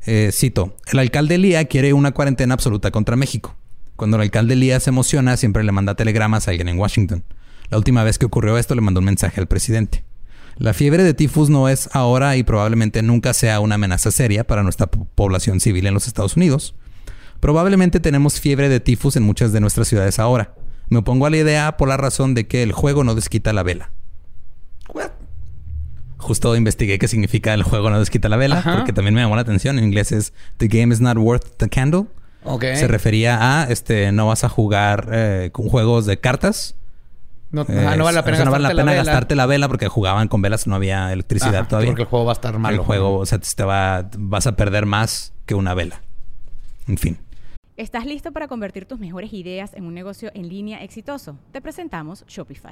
Eh, 0.05 0.31
cito, 0.33 0.75
el 0.91 0.99
alcalde 0.99 1.37
Lía 1.37 1.65
quiere 1.65 1.93
una 1.93 2.11
cuarentena 2.11 2.53
absoluta 2.53 2.91
contra 2.91 3.15
México. 3.15 3.55
Cuando 3.99 4.15
el 4.15 4.23
alcalde 4.23 4.55
Lía 4.55 4.79
se 4.79 4.91
emociona, 4.91 5.35
siempre 5.35 5.61
le 5.65 5.73
manda 5.73 5.93
telegramas 5.93 6.47
a 6.47 6.51
alguien 6.51 6.69
en 6.69 6.79
Washington. 6.79 7.25
La 7.69 7.77
última 7.77 8.01
vez 8.05 8.17
que 8.17 8.25
ocurrió 8.25 8.57
esto, 8.57 8.73
le 8.73 8.79
mandó 8.79 8.99
un 9.01 9.05
mensaje 9.05 9.41
al 9.41 9.47
presidente. 9.47 10.05
La 10.55 10.73
fiebre 10.73 11.03
de 11.03 11.13
tifus 11.13 11.49
no 11.49 11.67
es 11.67 11.89
ahora 11.93 12.37
y 12.37 12.43
probablemente 12.43 13.01
nunca 13.03 13.33
sea 13.33 13.59
una 13.59 13.75
amenaza 13.75 14.09
seria 14.11 14.45
para 14.47 14.63
nuestra 14.63 14.87
po- 14.87 15.05
población 15.15 15.59
civil 15.59 15.85
en 15.85 15.93
los 15.93 16.07
Estados 16.07 16.37
Unidos. 16.37 16.75
Probablemente 17.41 17.99
tenemos 17.99 18.39
fiebre 18.39 18.69
de 18.69 18.79
tifus 18.79 19.17
en 19.17 19.23
muchas 19.23 19.51
de 19.51 19.59
nuestras 19.59 19.89
ciudades 19.89 20.17
ahora. 20.17 20.55
Me 20.87 20.99
opongo 20.99 21.25
a 21.25 21.29
la 21.29 21.35
idea 21.37 21.75
por 21.75 21.89
la 21.89 21.97
razón 21.97 22.33
de 22.35 22.47
que 22.47 22.63
el 22.63 22.71
juego 22.71 23.03
no 23.03 23.15
desquita 23.15 23.51
la 23.51 23.63
vela. 23.63 23.91
Justo 26.17 26.55
investigué 26.55 26.99
qué 26.99 27.07
significa 27.07 27.53
el 27.53 27.63
juego 27.63 27.89
no 27.89 27.99
desquita 27.99 28.27
la 28.29 28.35
vela, 28.37 28.59
Ajá. 28.59 28.77
porque 28.77 28.91
también 28.93 29.13
me 29.15 29.21
llamó 29.21 29.35
la 29.35 29.41
atención. 29.41 29.77
En 29.77 29.85
inglés 29.85 30.11
es 30.11 30.33
The 30.57 30.67
game 30.67 30.93
is 30.93 30.99
not 30.99 31.17
worth 31.17 31.57
the 31.57 31.69
candle. 31.69 32.05
Se 32.75 32.87
refería 32.87 33.61
a 33.61 33.63
este 33.65 34.11
no 34.11 34.27
vas 34.27 34.43
a 34.43 34.49
jugar 34.49 35.09
eh, 35.11 35.49
con 35.51 35.67
juegos 35.69 36.05
de 36.05 36.19
cartas. 36.19 36.75
No, 37.51 37.63
Eh, 37.63 37.85
ah, 37.87 37.95
no 37.95 38.03
vale 38.03 38.15
la 38.15 38.23
pena, 38.23 38.35
o 38.35 38.37
sea, 38.37 38.45
no 38.45 38.51
vale 38.51 38.61
la 38.63 38.69
gastarte 38.69 38.81
pena 38.81 38.91
vela. 38.91 39.03
gastarte 39.03 39.35
la 39.35 39.45
vela 39.47 39.67
porque 39.67 39.87
jugaban 39.87 40.27
con 40.27 40.41
velas, 40.41 40.67
no 40.67 40.75
había 40.75 41.11
electricidad 41.11 41.61
Ajá, 41.61 41.67
todavía. 41.67 41.89
Porque 41.89 42.03
el 42.03 42.07
juego 42.07 42.25
va 42.25 42.31
a 42.31 42.33
estar 42.33 42.57
malo. 42.59 42.75
El 42.75 42.81
juego, 42.83 43.17
o 43.17 43.25
sea, 43.25 43.39
te 43.39 43.63
va, 43.63 44.07
vas 44.17 44.45
a 44.47 44.55
perder 44.55 44.85
más 44.85 45.33
que 45.45 45.55
una 45.55 45.73
vela. 45.73 46.01
En 46.87 46.97
fin. 46.97 47.17
¿Estás 47.75 48.05
listo 48.05 48.31
para 48.31 48.47
convertir 48.47 48.85
tus 48.85 48.99
mejores 48.99 49.33
ideas 49.33 49.73
en 49.73 49.85
un 49.85 49.93
negocio 49.93 50.31
en 50.33 50.47
línea 50.49 50.83
exitoso? 50.83 51.37
Te 51.51 51.61
presentamos 51.61 52.23
Shopify. 52.27 52.71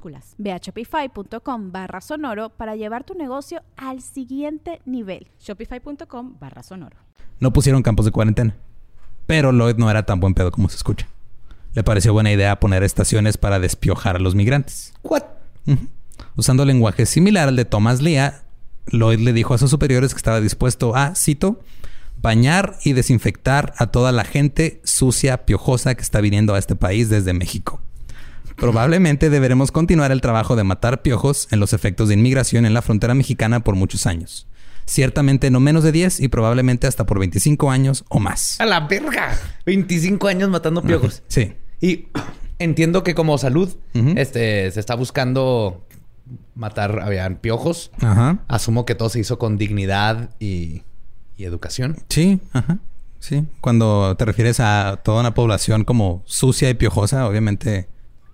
Ve 0.37 0.51
a 0.51 0.57
shopify.com 0.57 1.71
barra 1.71 2.01
sonoro 2.01 2.49
para 2.49 2.75
llevar 2.75 3.03
tu 3.03 3.13
negocio 3.13 3.61
al 3.77 4.01
siguiente 4.01 4.81
nivel. 4.85 5.27
Shopify.com 5.39 6.37
barra 6.39 6.63
sonoro. 6.63 6.97
No 7.39 7.53
pusieron 7.53 7.83
campos 7.83 8.05
de 8.05 8.11
cuarentena. 8.11 8.55
Pero 9.27 9.51
Lloyd 9.51 9.77
no 9.77 9.89
era 9.89 10.05
tan 10.05 10.19
buen 10.19 10.33
pedo 10.33 10.51
como 10.51 10.69
se 10.69 10.75
escucha. 10.75 11.07
Le 11.73 11.83
pareció 11.83 12.13
buena 12.13 12.31
idea 12.31 12.59
poner 12.59 12.83
estaciones 12.83 13.37
para 13.37 13.59
despiojar 13.59 14.17
a 14.17 14.19
los 14.19 14.35
migrantes. 14.35 14.93
¿What? 15.03 15.23
Usando 16.35 16.65
lenguaje 16.65 17.05
similar 17.05 17.47
al 17.47 17.55
de 17.55 17.65
Thomas 17.65 18.01
Lea, 18.01 18.43
Lloyd 18.87 19.19
le 19.19 19.33
dijo 19.33 19.53
a 19.53 19.57
sus 19.57 19.69
superiores 19.69 20.13
que 20.13 20.17
estaba 20.17 20.41
dispuesto 20.41 20.95
a, 20.95 21.15
cito, 21.15 21.61
bañar 22.21 22.77
y 22.83 22.93
desinfectar 22.93 23.73
a 23.77 23.87
toda 23.87 24.11
la 24.11 24.23
gente 24.23 24.81
sucia, 24.83 25.45
piojosa 25.45 25.95
que 25.95 26.01
está 26.01 26.21
viniendo 26.21 26.53
a 26.53 26.59
este 26.59 26.75
país 26.75 27.09
desde 27.09 27.33
México. 27.33 27.80
Probablemente 28.61 29.31
deberemos 29.31 29.71
continuar 29.71 30.11
el 30.11 30.21
trabajo 30.21 30.55
de 30.55 30.63
matar 30.63 31.01
piojos 31.01 31.47
en 31.49 31.59
los 31.59 31.73
efectos 31.73 32.09
de 32.09 32.13
inmigración 32.13 32.67
en 32.67 32.75
la 32.75 32.83
frontera 32.83 33.15
mexicana 33.15 33.61
por 33.61 33.73
muchos 33.73 34.05
años. 34.05 34.45
Ciertamente 34.85 35.49
no 35.49 35.59
menos 35.59 35.83
de 35.83 35.91
10 35.91 36.19
y 36.19 36.27
probablemente 36.27 36.85
hasta 36.85 37.07
por 37.07 37.17
25 37.17 37.71
años 37.71 38.05
o 38.07 38.19
más. 38.19 38.61
A 38.61 38.67
la 38.67 38.81
verga. 38.81 39.35
25 39.65 40.27
años 40.27 40.51
matando 40.51 40.83
piojos. 40.83 41.23
Sí. 41.27 41.53
Y 41.79 42.09
entiendo 42.59 43.03
que 43.03 43.15
como 43.15 43.39
salud, 43.39 43.75
este, 44.15 44.69
se 44.69 44.79
está 44.79 44.93
buscando 44.93 45.87
matar, 46.53 46.99
habían 46.99 47.37
piojos. 47.37 47.89
Ajá. 47.99 48.43
Asumo 48.47 48.85
que 48.85 48.93
todo 48.93 49.09
se 49.09 49.21
hizo 49.21 49.39
con 49.39 49.57
dignidad 49.57 50.29
y, 50.39 50.83
y 51.35 51.45
educación. 51.45 51.97
Sí, 52.09 52.39
ajá. 52.53 52.77
Sí. 53.17 53.43
Cuando 53.59 54.15
te 54.17 54.25
refieres 54.25 54.59
a 54.59 55.01
toda 55.03 55.21
una 55.21 55.33
población 55.33 55.83
como 55.83 56.21
sucia 56.27 56.69
y 56.69 56.75
piojosa, 56.75 57.27
obviamente 57.27 57.89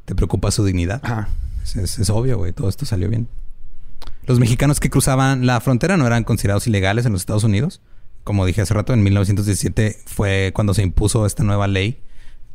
te 0.08 0.16
preocupa 0.16 0.50
su 0.52 0.64
dignidad. 0.64 1.02
Ajá. 1.04 1.28
Es, 1.64 1.76
es- 1.76 2.00
es 2.00 2.10
obvio, 2.10 2.38
güey. 2.38 2.54
Todo 2.54 2.70
esto 2.70 2.86
salió 2.86 3.10
bien. 3.10 3.28
Los 4.26 4.40
mexicanos 4.40 4.80
que 4.80 4.90
cruzaban 4.90 5.46
la 5.46 5.60
frontera 5.62 5.98
no 5.98 6.08
eran 6.08 6.24
considerados 6.24 6.66
ilegales 6.66 7.06
en 7.06 7.12
los 7.12 7.22
Estados 7.22 7.44
Unidos. 7.44 7.82
Como 8.24 8.46
dije 8.46 8.62
hace 8.62 8.74
rato, 8.74 8.94
en 8.94 9.04
1917 9.04 9.98
fue 10.06 10.52
cuando 10.56 10.74
se 10.74 10.82
impuso 10.82 11.26
esta 11.26 11.44
nueva 11.44 11.68
ley 11.68 12.00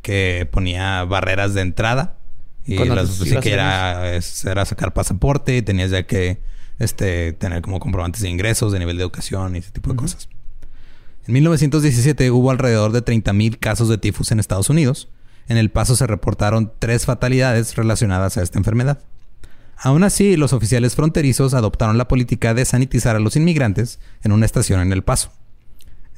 que 0.01 0.47
ponía 0.51 1.03
barreras 1.03 1.53
de 1.53 1.61
entrada. 1.61 2.17
Y 2.65 2.75
Cuando 2.75 2.95
las, 2.95 3.09
sí 3.09 3.35
que 3.37 3.53
era 3.53 4.65
sacar 4.65 4.93
pasaporte 4.93 5.55
y 5.57 5.61
tenías 5.61 5.91
ya 5.91 6.03
que 6.07 6.39
este, 6.79 7.33
tener 7.33 7.61
como 7.61 7.79
comprobantes 7.79 8.21
de 8.23 8.29
ingresos, 8.29 8.71
de 8.71 8.79
nivel 8.79 8.97
de 8.97 9.03
educación 9.03 9.55
y 9.55 9.59
ese 9.59 9.71
tipo 9.71 9.91
de 9.91 9.95
cosas. 9.95 10.27
En 11.27 11.33
1917 11.35 12.31
hubo 12.31 12.51
alrededor 12.51 12.91
de 12.91 13.03
30.000 13.03 13.57
casos 13.59 13.89
de 13.89 13.97
tifus 13.97 14.31
en 14.31 14.39
Estados 14.39 14.69
Unidos. 14.69 15.07
En 15.47 15.57
El 15.57 15.71
Paso 15.71 15.95
se 15.95 16.07
reportaron 16.07 16.71
tres 16.79 17.05
fatalidades 17.05 17.75
relacionadas 17.75 18.37
a 18.37 18.43
esta 18.43 18.57
enfermedad. 18.57 18.99
Aún 19.77 20.03
así, 20.03 20.37
los 20.37 20.53
oficiales 20.53 20.95
fronterizos 20.95 21.53
adoptaron 21.53 21.97
la 21.97 22.07
política 22.07 22.53
de 22.53 22.65
sanitizar 22.65 23.15
a 23.15 23.19
los 23.19 23.35
inmigrantes 23.35 23.99
en 24.23 24.31
una 24.31 24.45
estación 24.45 24.79
en 24.79 24.93
El 24.93 25.03
Paso. 25.03 25.31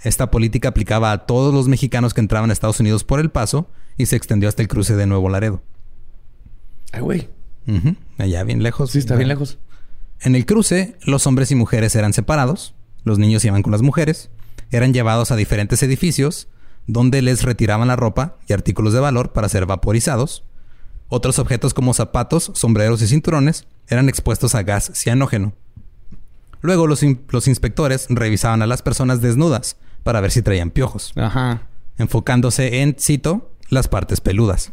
Esta 0.03 0.29
política 0.29 0.69
aplicaba 0.69 1.11
a 1.11 1.25
todos 1.25 1.53
los 1.53 1.67
mexicanos 1.67 2.13
que 2.13 2.21
entraban 2.21 2.49
a 2.49 2.53
Estados 2.53 2.79
Unidos 2.79 3.03
por 3.03 3.19
El 3.19 3.31
Paso 3.31 3.71
y 3.97 4.05
se 4.05 4.15
extendió 4.15 4.49
hasta 4.49 4.61
el 4.61 4.67
cruce 4.67 4.95
de 4.95 5.07
Nuevo 5.07 5.29
Laredo. 5.29 5.63
Ay, 6.91 7.01
güey. 7.01 7.29
Allá 8.19 8.43
bien 8.43 8.61
lejos. 8.61 8.91
Sí, 8.91 8.99
está 8.99 9.15
bien 9.15 9.29
lejos. 9.29 9.57
En 10.21 10.35
el 10.35 10.45
cruce, 10.45 10.95
los 11.03 11.25
hombres 11.27 11.51
y 11.51 11.55
mujeres 11.55 11.95
eran 11.95 12.13
separados, 12.13 12.75
los 13.03 13.17
niños 13.19 13.43
iban 13.45 13.63
con 13.63 13.71
las 13.71 13.81
mujeres, 13.81 14.29
eran 14.71 14.93
llevados 14.93 15.31
a 15.31 15.35
diferentes 15.35 15.81
edificios 15.83 16.47
donde 16.88 17.21
les 17.21 17.43
retiraban 17.43 17.88
la 17.88 17.95
ropa 17.95 18.36
y 18.48 18.54
artículos 18.54 18.93
de 18.93 19.00
valor 19.00 19.32
para 19.34 19.50
ser 19.50 19.65
vaporizados. 19.65 20.43
Otros 21.08 21.39
objetos 21.39 21.74
como 21.74 21.93
zapatos, 21.93 22.52
sombreros 22.56 23.02
y 23.02 23.08
cinturones 23.08 23.67
eran 23.88 24.10
expuestos 24.10 24.56
a 24.56 24.63
gas 24.63 24.91
cianógeno. 24.93 25.54
Luego 26.62 26.88
los, 26.88 27.04
in- 27.04 27.21
los 27.30 27.48
inspectores 27.48 28.08
revisaban 28.10 28.62
a 28.62 28.67
las 28.67 28.82
personas 28.82 29.21
desnudas 29.21 29.78
para 30.04 30.19
ver 30.21 30.32
si 30.32 30.41
traían 30.41 30.71
piojos, 30.71 31.13
Ajá. 31.15 31.62
enfocándose 31.98 32.82
en, 32.82 32.95
cito, 33.00 33.52
las 33.69 33.88
partes 33.88 34.19
peludas. 34.21 34.71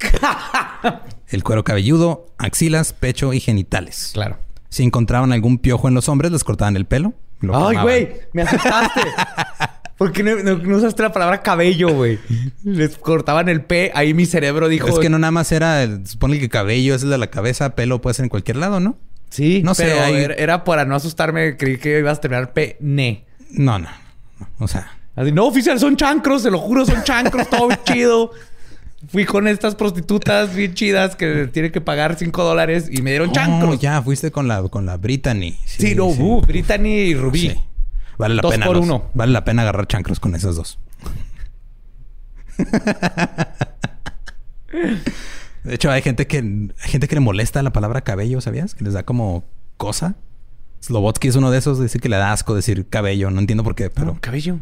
El 1.28 1.44
cuero 1.44 1.62
cabelludo, 1.62 2.26
axilas, 2.38 2.92
pecho 2.92 3.32
y 3.32 3.40
genitales. 3.40 4.10
Claro. 4.14 4.38
Si 4.68 4.82
encontraban 4.82 5.32
algún 5.32 5.58
piojo 5.58 5.88
en 5.88 5.94
los 5.94 6.08
hombres, 6.08 6.32
les 6.32 6.42
cortaban 6.44 6.76
el 6.76 6.86
pelo. 6.86 7.12
lo 7.40 7.68
Ay, 7.68 7.76
güey, 7.76 8.12
me 8.32 8.42
asustaste. 8.42 9.00
¿Por 10.00 10.12
qué 10.12 10.22
no, 10.22 10.34
no- 10.42 10.56
no 10.56 10.76
usaste 10.78 11.02
la 11.02 11.12
palabra 11.12 11.42
cabello, 11.42 11.90
güey? 11.90 12.18
Les 12.64 12.96
cortaban 12.96 13.50
el 13.50 13.60
P, 13.60 13.92
ahí 13.94 14.14
mi 14.14 14.24
cerebro 14.24 14.70
dijo. 14.70 14.88
Es 14.88 14.98
que 14.98 15.10
no 15.10 15.18
nada 15.18 15.30
más 15.30 15.52
era, 15.52 15.86
supone 16.06 16.38
que 16.40 16.48
cabello 16.48 16.94
es 16.94 17.02
el 17.02 17.10
de 17.10 17.18
la 17.18 17.26
cabeza, 17.26 17.74
pelo 17.74 18.00
puede 18.00 18.14
ser 18.14 18.24
en 18.24 18.30
cualquier 18.30 18.56
lado, 18.56 18.80
¿no? 18.80 18.96
Sí, 19.28 19.60
No 19.62 19.74
sé, 19.74 19.84
pero 19.84 20.02
hay- 20.02 20.14
era, 20.14 20.34
era 20.36 20.64
para 20.64 20.86
no 20.86 20.94
asustarme, 20.94 21.58
creí 21.58 21.76
que 21.76 21.98
ibas 21.98 22.16
a 22.16 22.20
terminar 22.22 22.54
P, 22.54 22.78
ne. 22.80 23.26
No, 23.50 23.78
no. 23.78 23.90
no. 24.38 24.48
O 24.58 24.66
sea, 24.68 24.90
Así, 25.16 25.32
no, 25.32 25.44
oficial, 25.44 25.78
son 25.78 25.98
chancros, 25.98 26.40
se 26.44 26.50
lo 26.50 26.56
juro, 26.60 26.86
son 26.86 27.04
chancros, 27.04 27.50
todo 27.50 27.68
chido. 27.84 28.30
Fui 29.12 29.26
con 29.26 29.48
estas 29.48 29.74
prostitutas 29.74 30.54
bien 30.54 30.72
chidas 30.72 31.14
que 31.14 31.46
tienen 31.52 31.72
que 31.72 31.82
pagar 31.82 32.16
5 32.18 32.42
dólares 32.42 32.88
y 32.90 33.02
me 33.02 33.10
dieron 33.10 33.28
oh, 33.28 33.32
chancros. 33.32 33.78
ya 33.80 34.00
fuiste 34.00 34.30
con 34.30 34.48
la, 34.48 34.62
con 34.62 34.86
la 34.86 34.96
Brittany. 34.96 35.58
Sí, 35.66 35.94
no, 35.94 36.06
uh, 36.06 36.40
Brittany 36.40 36.88
y 36.88 37.14
Rubí. 37.14 37.40
Sí. 37.50 37.60
Vale 38.20 38.34
la 38.36 38.42
Dos 38.42 38.52
pena. 38.52 38.66
por 38.66 38.76
los- 38.76 38.84
uno. 38.84 39.04
Vale 39.14 39.32
la 39.32 39.44
pena 39.44 39.62
agarrar 39.62 39.86
chancros 39.86 40.20
con 40.20 40.34
esas 40.34 40.56
dos. 40.56 40.78
De 45.64 45.74
hecho, 45.74 45.90
hay 45.90 46.02
gente 46.02 46.26
que 46.26 46.38
hay 46.38 46.90
gente 46.90 47.08
que 47.08 47.14
le 47.16 47.20
molesta 47.20 47.62
la 47.62 47.72
palabra 47.72 48.00
cabello, 48.02 48.40
¿sabías? 48.40 48.74
Que 48.74 48.84
les 48.84 48.94
da 48.94 49.02
como 49.02 49.44
cosa. 49.76 50.14
Slobotsky 50.80 51.28
es 51.28 51.36
uno 51.36 51.50
de 51.50 51.58
esos, 51.58 51.78
dice 51.80 51.98
que 51.98 52.08
le 52.08 52.16
da 52.16 52.32
asco 52.32 52.54
decir 52.54 52.88
cabello. 52.88 53.30
No 53.30 53.40
entiendo 53.40 53.62
por 53.64 53.74
qué, 53.74 53.90
pero 53.90 54.16
cabello. 54.20 54.60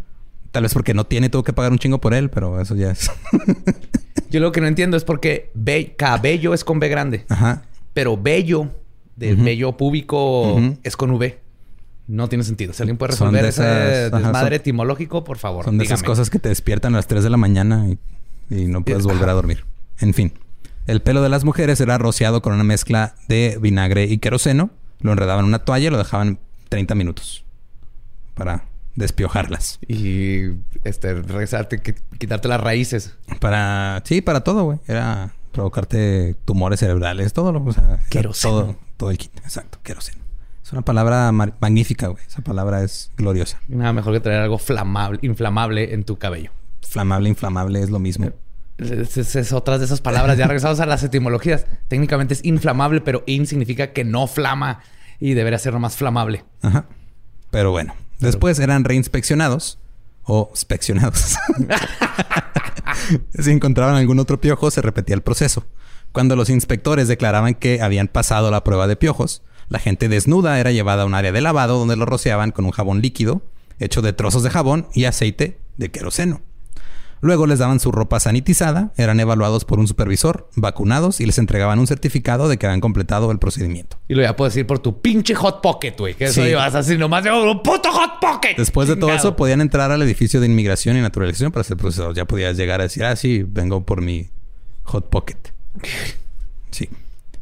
tal 0.50 0.64
vez 0.64 0.72
porque 0.74 0.94
no 0.94 1.04
tiene, 1.06 1.28
tuvo 1.28 1.44
que 1.44 1.52
pagar 1.52 1.70
un 1.70 1.78
chingo 1.78 2.00
por 2.00 2.14
él, 2.14 2.30
pero 2.30 2.60
eso 2.60 2.74
ya 2.74 2.90
es. 2.90 3.10
Yo 4.30 4.40
lo 4.40 4.50
que 4.50 4.60
no 4.60 4.66
entiendo 4.66 4.96
es 4.96 5.04
porque 5.04 5.50
be- 5.54 5.94
cabello 5.96 6.52
es 6.54 6.64
con 6.64 6.80
B 6.80 6.88
grande, 6.88 7.24
Ajá. 7.28 7.62
pero 7.94 8.16
bello, 8.16 8.62
Ujú. 8.62 9.44
bello 9.44 9.76
público, 9.76 10.60
es 10.82 10.96
con 10.96 11.12
V. 11.12 11.38
No 12.08 12.28
tiene 12.28 12.42
sentido. 12.42 12.72
Si 12.72 12.82
alguien 12.82 12.96
puede 12.96 13.12
resolver 13.12 13.42
de 13.42 13.48
ese 13.50 14.06
esas- 14.06 14.20
desmadre 14.22 14.56
etimológico, 14.56 15.22
por 15.24 15.38
favor. 15.38 15.64
Son 15.64 15.78
de 15.78 15.84
esas 15.84 16.02
cosas 16.02 16.30
que 16.30 16.38
te 16.40 16.48
despiertan 16.48 16.94
a 16.94 16.96
las 16.98 17.06
3 17.06 17.22
de 17.22 17.30
la 17.30 17.36
mañana 17.36 17.86
y, 17.88 17.98
y 18.50 18.64
no 18.66 18.82
puedes 18.82 19.04
volver 19.04 19.28
a 19.28 19.32
dormir. 19.34 19.64
En 20.00 20.14
fin, 20.14 20.32
el 20.86 21.02
pelo 21.02 21.22
de 21.22 21.28
las 21.28 21.44
mujeres 21.44 21.80
era 21.80 21.98
rociado 21.98 22.40
con 22.42 22.54
una 22.54 22.64
mezcla 22.64 23.14
de 23.28 23.58
vinagre 23.60 24.04
y 24.06 24.18
queroseno. 24.18 24.70
Lo 25.00 25.12
enredaban 25.12 25.44
en 25.44 25.48
una 25.50 25.60
toalla 25.60 25.86
y 25.86 25.90
lo 25.90 25.98
dejaban 25.98 26.38
30 26.70 26.94
minutos 26.94 27.44
para 28.34 28.64
despiojarlas. 28.94 29.78
Y 29.86 30.44
este, 30.84 31.14
regresarte, 31.14 31.82
qui- 31.82 31.96
quitarte 32.18 32.48
las 32.48 32.60
raíces. 32.60 33.14
Para, 33.38 34.02
sí, 34.04 34.22
para 34.22 34.40
todo, 34.40 34.64
güey. 34.64 34.78
Era 34.88 35.34
provocarte 35.52 36.36
tumores 36.44 36.80
cerebrales, 36.80 37.32
todo 37.32 37.52
lo, 37.52 37.62
o 37.64 37.72
sea, 37.72 37.98
Queroseno. 38.10 38.52
todo, 38.54 38.76
todo 38.96 39.10
el 39.10 39.18
kit. 39.18 39.36
Exacto, 39.44 39.78
queroseno. 39.82 40.22
Es 40.68 40.72
una 40.74 40.82
palabra 40.82 41.32
magnífica, 41.32 42.08
güey. 42.08 42.22
Esa 42.26 42.42
palabra 42.42 42.82
es 42.82 43.10
gloriosa. 43.16 43.58
Nada 43.68 43.94
mejor 43.94 44.12
que 44.12 44.20
tener 44.20 44.38
algo 44.42 44.58
flamable, 44.58 45.18
inflamable 45.22 45.94
en 45.94 46.04
tu 46.04 46.18
cabello. 46.18 46.50
Flamable, 46.86 47.30
inflamable 47.30 47.82
es 47.82 47.88
lo 47.88 47.98
mismo. 47.98 48.30
Es, 48.76 49.16
es- 49.16 49.34
es 49.34 49.52
otras 49.54 49.78
de 49.78 49.86
esas 49.86 50.02
palabras. 50.02 50.36
Ya 50.36 50.46
regresamos 50.46 50.78
a 50.80 50.84
las 50.84 51.02
etimologías. 51.02 51.64
Técnicamente 51.88 52.34
es 52.34 52.44
inflamable, 52.44 53.00
pero 53.00 53.22
in 53.24 53.46
significa 53.46 53.94
que 53.94 54.04
no 54.04 54.26
flama 54.26 54.80
y 55.18 55.32
debería 55.32 55.58
ser 55.58 55.72
más 55.78 55.96
flamable. 55.96 56.44
Ajá. 56.60 56.84
Pero 57.50 57.70
bueno, 57.70 57.94
después 58.20 58.58
eran 58.58 58.84
reinspeccionados 58.84 59.78
o 60.24 60.48
inspeccionados. 60.52 61.36
si 63.38 63.50
encontraban 63.50 63.94
algún 63.94 64.18
otro 64.18 64.38
piojo, 64.38 64.70
se 64.70 64.82
repetía 64.82 65.14
el 65.14 65.22
proceso. 65.22 65.64
Cuando 66.12 66.36
los 66.36 66.50
inspectores 66.50 67.08
declaraban 67.08 67.54
que 67.54 67.80
habían 67.80 68.08
pasado 68.08 68.50
la 68.50 68.64
prueba 68.64 68.86
de 68.86 68.96
piojos, 68.96 69.42
la 69.68 69.78
gente 69.78 70.08
desnuda 70.08 70.58
era 70.60 70.72
llevada 70.72 71.02
a 71.02 71.06
un 71.06 71.14
área 71.14 71.32
de 71.32 71.40
lavado 71.40 71.78
donde 71.78 71.96
lo 71.96 72.06
rociaban 72.06 72.50
con 72.52 72.64
un 72.64 72.70
jabón 72.72 73.00
líquido 73.02 73.42
hecho 73.80 74.02
de 74.02 74.12
trozos 74.12 74.42
de 74.42 74.50
jabón 74.50 74.88
y 74.94 75.04
aceite 75.04 75.58
de 75.76 75.90
queroseno. 75.90 76.40
Luego 77.20 77.46
les 77.48 77.58
daban 77.58 77.80
su 77.80 77.90
ropa 77.90 78.20
sanitizada, 78.20 78.92
eran 78.96 79.18
evaluados 79.18 79.64
por 79.64 79.80
un 79.80 79.88
supervisor, 79.88 80.48
vacunados 80.54 81.20
y 81.20 81.26
les 81.26 81.38
entregaban 81.38 81.80
un 81.80 81.88
certificado 81.88 82.48
de 82.48 82.58
que 82.58 82.66
habían 82.66 82.80
completado 82.80 83.32
el 83.32 83.40
procedimiento. 83.40 83.98
Y 84.06 84.14
lo 84.14 84.22
ya 84.22 84.36
puedes 84.36 84.56
ir 84.56 84.68
por 84.68 84.78
tu 84.78 85.00
pinche 85.00 85.34
hot 85.34 85.60
pocket, 85.60 85.94
güey. 85.98 86.14
Que 86.14 86.26
eso 86.26 86.42
Sí. 86.44 86.50
ibas 86.50 86.76
así 86.76 86.96
nomás 86.96 87.24
de 87.24 87.32
un 87.32 87.60
puto 87.62 87.90
hot 87.90 88.20
pocket. 88.20 88.54
Después 88.56 88.86
de 88.88 88.94
todo 88.94 89.12
eso, 89.12 89.34
podían 89.34 89.60
entrar 89.60 89.90
al 89.90 90.00
edificio 90.02 90.40
de 90.40 90.46
inmigración 90.46 90.96
y 90.96 91.00
naturalización 91.00 91.50
para 91.50 91.64
ser 91.64 91.76
procesados. 91.76 92.14
Ya 92.16 92.24
podías 92.24 92.56
llegar 92.56 92.80
a 92.80 92.84
decir, 92.84 93.04
ah, 93.04 93.16
sí, 93.16 93.44
vengo 93.44 93.84
por 93.84 94.00
mi 94.00 94.30
hot 94.84 95.08
pocket. 95.10 95.38
Sí. 96.70 96.88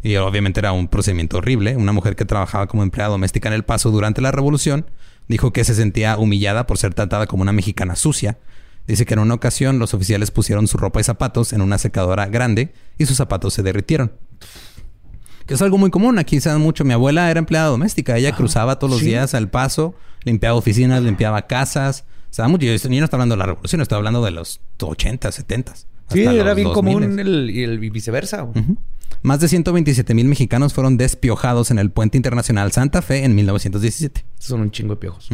Y 0.07 0.17
obviamente 0.19 0.61
era 0.61 0.71
un 0.71 0.87
procedimiento 0.87 1.39
horrible. 1.39 1.77
Una 1.77 1.91
mujer 1.91 2.15
que 2.15 2.25
trabajaba 2.25 2.69
como 2.69 2.85
empleada 2.85 3.11
doméstica 3.11 3.49
en 3.49 3.55
El 3.55 3.65
Paso 3.65 3.91
durante 3.91 4.21
la 4.21 4.31
revolución 4.31 4.87
dijo 5.27 5.53
que 5.53 5.65
se 5.65 5.75
sentía 5.75 6.17
humillada 6.17 6.69
por 6.69 6.79
ser 6.79 6.95
tratada 6.95 7.27
como 7.27 7.43
una 7.43 7.53
mexicana 7.53 7.97
sucia. 7.97 8.39
Dice 8.87 9.05
que 9.05 9.15
en 9.15 9.21
una 9.21 9.35
ocasión 9.35 9.81
los 9.81 9.95
oficiales 9.95 10.31
pusieron 10.31 10.69
su 10.69 10.79
ropa 10.79 11.01
y 11.01 11.03
zapatos 11.03 11.53
en 11.53 11.61
una 11.61 11.77
secadora 11.79 12.27
grande 12.27 12.73
y 12.99 13.07
sus 13.07 13.17
zapatos 13.17 13.55
se 13.55 13.65
derritieron. 13.65 14.13
Que 15.45 15.55
es 15.55 15.63
algo 15.63 15.77
muy 15.77 15.91
común. 15.91 16.21
Aquí 16.21 16.41
se 16.41 16.51
da 16.51 16.59
mucho. 16.59 16.85
Mi 16.85 16.93
abuela 16.93 17.29
era 17.29 17.41
empleada 17.41 17.67
doméstica. 17.67 18.17
Ella 18.17 18.31
cruzaba 18.31 18.79
todos 18.79 18.93
los 18.93 19.01
sí. 19.01 19.07
días 19.07 19.35
al 19.35 19.49
paso, 19.49 19.97
limpiaba 20.23 20.57
oficinas, 20.57 21.03
limpiaba 21.03 21.49
casas. 21.49 22.05
Se 22.31 22.43
da 22.43 22.49
mucho. 22.49 22.65
Y 22.65 22.69
yo 22.69 22.89
no 23.01 23.05
estoy 23.05 23.17
hablando 23.17 23.35
de 23.35 23.39
la 23.41 23.47
revolución, 23.47 23.81
estoy 23.81 23.97
hablando 23.97 24.25
de 24.25 24.31
los 24.31 24.61
80, 24.81 25.33
70. 25.33 25.75
Sí, 26.11 26.23
era 26.23 26.55
bien 26.55 26.69
2000s. 26.69 26.73
común 26.73 27.19
el, 27.19 27.51
y 27.51 27.65
el 27.65 27.81
viceversa. 27.81 28.47
Más 29.23 29.41
de 29.41 29.49
127 29.49 30.15
mil 30.15 30.27
mexicanos 30.27 30.73
fueron 30.75 30.97
despiojados 30.97 31.71
en 31.71 31.79
el 31.79 31.91
puente 31.91 32.17
internacional 32.17 32.71
Santa 32.73 33.03
Fe 33.03 33.25
en 33.25 33.35
1917. 33.35 34.25
Son 34.39 34.61
un 34.61 34.71
chingo 34.71 34.95
de 34.95 35.01
piojos. 35.01 35.29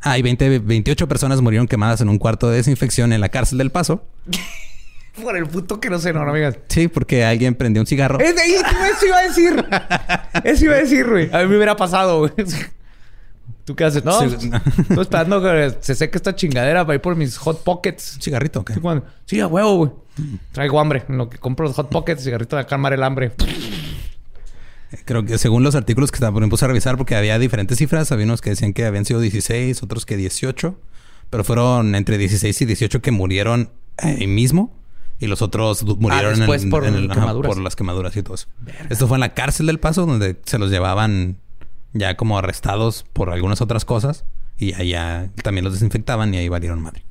Ah, 0.00 0.18
y 0.18 0.22
20 0.22 0.58
28 0.60 1.08
personas 1.08 1.40
murieron 1.40 1.68
quemadas 1.68 2.00
en 2.00 2.08
un 2.08 2.18
cuarto 2.18 2.48
de 2.50 2.56
desinfección 2.56 3.12
en 3.12 3.20
la 3.20 3.28
cárcel 3.28 3.58
del 3.58 3.70
Paso. 3.70 4.04
Por 5.22 5.36
el 5.36 5.46
puto 5.46 5.78
que 5.78 5.90
no 5.90 5.98
sé, 5.98 6.12
no, 6.14 6.24
no 6.24 6.30
amigas. 6.30 6.56
Sí, 6.68 6.88
porque 6.88 7.22
alguien 7.22 7.54
prendió 7.54 7.82
un 7.82 7.86
cigarro. 7.86 8.18
Es 8.18 8.34
de 8.34 8.40
ahí, 8.40 8.52
eso 8.54 9.06
iba 9.06 9.18
a 9.18 9.22
decir. 9.22 9.66
Eso 10.42 10.64
iba 10.64 10.74
a 10.74 10.78
decir, 10.78 11.06
güey. 11.06 11.28
A 11.34 11.40
mí 11.42 11.48
me 11.48 11.56
hubiera 11.56 11.76
pasado, 11.76 12.20
güey. 12.20 12.32
¿Tú 13.66 13.76
qué 13.76 13.84
haces? 13.84 14.02
No, 14.02 14.18
Sí. 14.28 14.50
estoy 14.80 15.00
esperando 15.02 15.42
que 15.42 15.76
se 15.80 15.94
seque 15.94 16.16
esta 16.16 16.34
chingadera 16.34 16.86
para 16.86 16.94
ir 16.94 17.02
por 17.02 17.14
mis 17.14 17.36
hot 17.36 17.62
pockets. 17.62 18.14
¿Un 18.16 18.22
cigarrito 18.22 18.60
o 18.60 18.64
qué? 18.64 18.74
Sí, 19.26 19.38
a 19.38 19.46
huevo, 19.48 19.76
güey. 19.76 19.90
Traigo 20.52 20.78
hambre. 20.80 21.04
En 21.08 21.16
lo 21.18 21.28
que 21.30 21.38
compro 21.38 21.66
los 21.66 21.74
hot 21.76 21.88
pockets, 21.90 22.22
cigarrito 22.24 22.56
de 22.56 22.66
calmar 22.66 22.92
el 22.92 23.02
hambre. 23.02 23.32
Creo 25.06 25.24
que 25.24 25.38
según 25.38 25.62
los 25.62 25.74
artículos 25.74 26.12
que 26.12 26.20
me 26.30 26.48
puse 26.48 26.64
a 26.66 26.68
revisar 26.68 26.96
porque 26.98 27.16
había 27.16 27.38
diferentes 27.38 27.78
cifras. 27.78 28.12
Había 28.12 28.26
unos 28.26 28.40
que 28.42 28.50
decían 28.50 28.72
que 28.74 28.84
habían 28.84 29.04
sido 29.06 29.20
16, 29.20 29.82
otros 29.82 30.04
que 30.04 30.16
18. 30.16 30.78
Pero 31.30 31.44
fueron 31.44 31.94
entre 31.94 32.18
16 32.18 32.60
y 32.60 32.64
18 32.66 33.00
que 33.00 33.10
murieron 33.10 33.70
ahí 33.96 34.26
mismo. 34.26 34.76
Y 35.18 35.28
los 35.28 35.40
otros 35.40 35.84
murieron 35.98 36.32
en- 36.34 36.38
después 36.40 36.66
por 36.66 36.84
en 36.84 36.94
el- 36.94 37.10
ajá, 37.10 37.20
quemaduras. 37.20 37.54
por 37.54 37.62
las 37.62 37.74
quemaduras 37.76 38.14
y 38.16 38.22
todo 38.22 38.34
eso. 38.34 38.48
Esto 38.90 39.08
fue 39.08 39.16
en 39.16 39.20
la 39.20 39.32
cárcel 39.34 39.66
del 39.66 39.78
Paso, 39.80 40.04
donde 40.04 40.36
se 40.44 40.58
los 40.58 40.70
llevaban 40.70 41.38
ya 41.94 42.16
como 42.16 42.36
arrestados 42.38 43.06
por 43.14 43.30
algunas 43.30 43.60
otras 43.62 43.84
cosas. 43.86 44.24
Y 44.58 44.74
allá 44.74 45.30
también 45.42 45.64
los 45.64 45.72
desinfectaban 45.74 46.34
y 46.34 46.38
ahí 46.38 46.48
valieron 46.48 46.80
madre. 46.82 47.04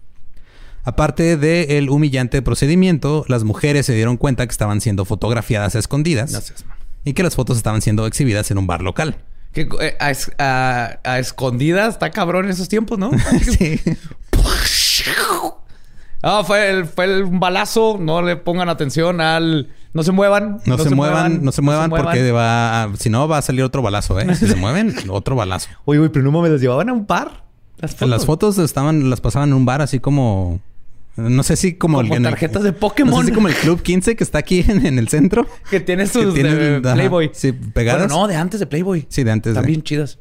Aparte 0.83 1.37
del 1.37 1.89
humillante 1.89 2.41
procedimiento, 2.41 3.23
las 3.27 3.43
mujeres 3.43 3.85
se 3.85 3.93
dieron 3.93 4.17
cuenta 4.17 4.45
que 4.47 4.51
estaban 4.51 4.81
siendo 4.81 5.05
fotografiadas 5.05 5.75
a 5.75 5.79
escondidas 5.79 6.31
Gracias, 6.31 6.65
man. 6.65 6.77
y 7.05 7.13
que 7.13 7.21
las 7.23 7.35
fotos 7.35 7.57
estaban 7.57 7.81
siendo 7.81 8.05
exhibidas 8.07 8.49
en 8.51 8.57
un 8.57 8.67
bar 8.67 8.81
local. 8.81 9.17
Que, 9.53 9.67
eh, 9.81 9.95
a, 9.99 10.11
es- 10.11 10.31
a- 10.39 10.99
a 11.03 11.19
escondidas 11.19 11.95
está 11.95 12.09
cabrón 12.09 12.45
en 12.45 12.51
esos 12.51 12.67
tiempos, 12.69 12.97
¿no? 12.97 13.11
sí. 13.43 13.79
Ah, 16.23 16.43
fue, 16.45 16.69
el, 16.69 16.85
fue 16.85 17.05
el- 17.05 17.25
balazo. 17.25 17.97
No 17.99 18.21
le 18.21 18.35
pongan 18.35 18.69
atención 18.69 19.21
al... 19.21 19.69
No 19.93 20.03
se 20.03 20.11
muevan. 20.11 20.61
No, 20.65 20.77
se, 20.77 20.89
muevan, 20.95 21.43
no 21.43 21.51
se 21.51 21.61
muevan 21.61 21.89
porque 21.89 22.31
va 22.31 22.83
a- 22.83 22.95
si 22.95 23.09
no 23.09 23.27
va 23.27 23.39
a 23.39 23.41
salir 23.41 23.63
otro 23.63 23.81
balazo, 23.81 24.19
¿eh? 24.19 24.35
Si 24.35 24.47
se 24.47 24.55
mueven, 24.57 24.95
otro 25.09 25.35
balazo. 25.35 25.67
Oye, 25.85 25.99
güey, 25.99 26.11
pero 26.11 26.23
no 26.31 26.41
me 26.41 26.47
las 26.49 26.61
llevaban 26.61 26.89
a 26.89 26.93
un 26.93 27.05
par. 27.05 27.43
Las 27.77 27.91
fotos. 27.91 28.09
Las 28.09 28.25
fotos 28.25 28.57
estaban, 28.59 29.09
las 29.09 29.19
pasaban 29.19 29.49
en 29.49 29.55
un 29.55 29.65
bar 29.65 29.81
así 29.81 29.99
como. 29.99 30.61
No 31.17 31.43
sé 31.43 31.55
si 31.57 31.73
como, 31.73 31.97
Como 32.01 32.15
el- 32.15 32.23
tarjetas 32.23 32.63
de 32.63 32.71
No 32.71 32.77
Pokémon. 32.77 33.21
sé 33.21 33.29
si 33.29 33.33
como 33.35 33.47
el 33.49 33.53
Club 33.55 33.81
15 33.81 34.15
que 34.15 34.23
está 34.23 34.37
aquí 34.39 34.63
en, 34.67 34.85
en 34.85 34.97
el 34.97 35.09
centro. 35.09 35.45
Que 35.69 35.79
tiene 35.81 36.03
Que 36.03 36.09
sus 36.09 36.33
tiene- 36.33 36.55
de 36.55 36.75
ajá, 36.77 36.93
Playboy. 36.95 37.31
sí, 37.33 37.51
pegadas. 37.51 38.07
Bueno, 38.07 38.21
no, 38.21 38.27
de 38.27 38.35
antes 38.37 38.59
de 38.59 38.65
Playboy. 38.65 39.05
Sí, 39.09 39.23
de 39.23 39.31
antes 39.31 39.51
Están 39.51 39.63
de- 39.63 39.67
bien 39.67 39.83
chidas. 39.83 40.19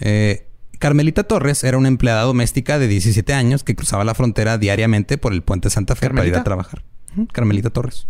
Eh, 0.00 0.46
Carmelita 0.78 1.24
Torres 1.24 1.64
era 1.64 1.76
una 1.78 1.88
empleada 1.88 2.22
doméstica 2.22 2.78
de 2.78 2.86
17 2.88 3.32
años 3.32 3.64
que 3.64 3.74
cruzaba 3.74 4.04
la 4.04 4.14
frontera 4.14 4.58
diariamente 4.58 5.18
por 5.18 5.32
el 5.32 5.42
puente 5.42 5.70
Santa 5.70 5.94
Fe 5.96 6.08
para 6.10 6.26
ir 6.26 6.34
a 6.36 6.44
trabajar. 6.44 6.84
Carmelita 7.32 7.70
Torres. 7.70 8.06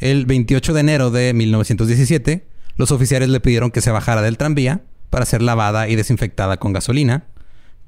El 0.00 0.26
28 0.26 0.72
de 0.74 0.80
enero 0.80 1.10
de 1.10 1.32
1917, 1.34 2.46
los 2.76 2.90
oficiales 2.92 3.28
le 3.28 3.40
pidieron 3.40 3.70
que 3.70 3.80
se 3.80 3.90
bajara 3.90 4.22
del 4.22 4.36
tranvía 4.38 4.82
para 5.10 5.24
ser 5.24 5.42
lavada 5.42 5.88
y 5.88 5.96
desinfectada 5.96 6.56
con 6.58 6.72
gasolina, 6.72 7.26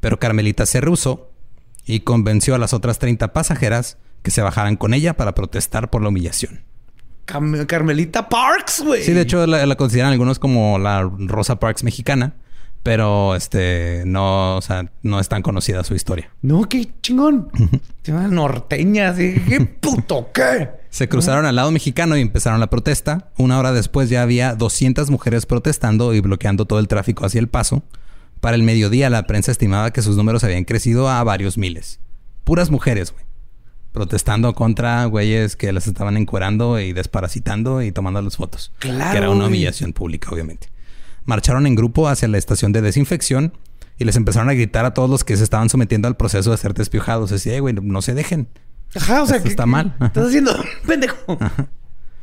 pero 0.00 0.18
Carmelita 0.18 0.66
se 0.66 0.80
rehusó 0.80 1.29
y 1.92 2.00
convenció 2.00 2.54
a 2.54 2.58
las 2.58 2.72
otras 2.72 2.98
30 2.98 3.32
pasajeras 3.32 3.98
que 4.22 4.30
se 4.30 4.42
bajaran 4.42 4.76
con 4.76 4.94
ella 4.94 5.16
para 5.16 5.34
protestar 5.34 5.90
por 5.90 6.02
la 6.02 6.08
humillación. 6.08 6.62
Cam- 7.26 7.66
Carmelita 7.66 8.28
Parks, 8.28 8.82
güey. 8.84 9.02
Sí, 9.02 9.12
de 9.12 9.22
hecho 9.22 9.46
la, 9.46 9.64
la 9.66 9.76
consideran 9.76 10.12
algunos 10.12 10.38
como 10.38 10.78
la 10.78 11.08
Rosa 11.18 11.58
Parks 11.60 11.84
mexicana, 11.84 12.34
pero 12.82 13.34
este 13.36 14.02
no, 14.06 14.56
o 14.56 14.62
sea, 14.62 14.90
no 15.02 15.20
es 15.20 15.28
tan 15.28 15.42
conocida 15.42 15.84
su 15.84 15.94
historia. 15.94 16.30
No, 16.42 16.62
qué 16.68 16.90
chingón. 17.02 17.48
Se 18.02 18.12
llama 18.12 18.26
norteña, 18.28 19.10
así. 19.10 19.34
¿Qué 19.48 19.60
puto 19.60 20.30
qué? 20.32 20.70
Se 20.90 21.08
cruzaron 21.08 21.44
al 21.46 21.54
lado 21.54 21.70
mexicano 21.70 22.16
y 22.16 22.20
empezaron 22.20 22.58
la 22.58 22.68
protesta. 22.68 23.28
Una 23.38 23.58
hora 23.58 23.72
después 23.72 24.08
ya 24.10 24.22
había 24.22 24.54
200 24.54 25.08
mujeres 25.10 25.46
protestando 25.46 26.12
y 26.14 26.20
bloqueando 26.20 26.64
todo 26.64 26.78
el 26.80 26.88
tráfico 26.88 27.24
hacia 27.24 27.38
el 27.38 27.48
paso. 27.48 27.82
Para 28.40 28.56
el 28.56 28.62
mediodía 28.62 29.10
la 29.10 29.26
prensa 29.26 29.52
estimaba 29.52 29.92
que 29.92 30.02
sus 30.02 30.16
números 30.16 30.44
habían 30.44 30.64
crecido 30.64 31.08
a 31.08 31.22
varios 31.24 31.58
miles. 31.58 32.00
Puras 32.44 32.70
mujeres, 32.70 33.12
güey. 33.12 33.24
Protestando 33.92 34.54
contra 34.54 35.04
güeyes 35.06 35.56
que 35.56 35.72
las 35.72 35.86
estaban 35.86 36.16
encuerando 36.16 36.78
y 36.78 36.92
desparasitando 36.92 37.82
y 37.82 37.90
tomando 37.92 38.22
las 38.22 38.36
fotos. 38.36 38.72
Claro, 38.78 39.10
Que 39.12 39.18
era 39.18 39.30
una 39.30 39.46
humillación 39.46 39.92
pública, 39.92 40.30
obviamente. 40.30 40.68
Marcharon 41.24 41.66
en 41.66 41.74
grupo 41.74 42.08
hacia 42.08 42.28
la 42.28 42.38
estación 42.38 42.72
de 42.72 42.82
desinfección 42.82 43.52
y 43.98 44.04
les 44.04 44.16
empezaron 44.16 44.48
a 44.48 44.54
gritar 44.54 44.84
a 44.84 44.94
todos 44.94 45.10
los 45.10 45.24
que 45.24 45.36
se 45.36 45.42
estaban 45.44 45.68
sometiendo 45.68 46.08
al 46.08 46.16
proceso 46.16 46.52
de 46.52 46.56
ser 46.56 46.72
despiojados. 46.72 47.44
"Eh, 47.46 47.60
güey, 47.60 47.74
no 47.74 48.00
se 48.00 48.14
dejen. 48.14 48.48
Ajá, 48.94 49.22
o 49.22 49.26
sea, 49.26 49.36
Esto 49.36 49.44
¿qué- 49.44 49.50
está 49.50 49.66
mal. 49.66 49.92
Ajá. 49.96 50.06
Estás 50.06 50.28
haciendo 50.28 50.52
pendejo. 50.86 51.38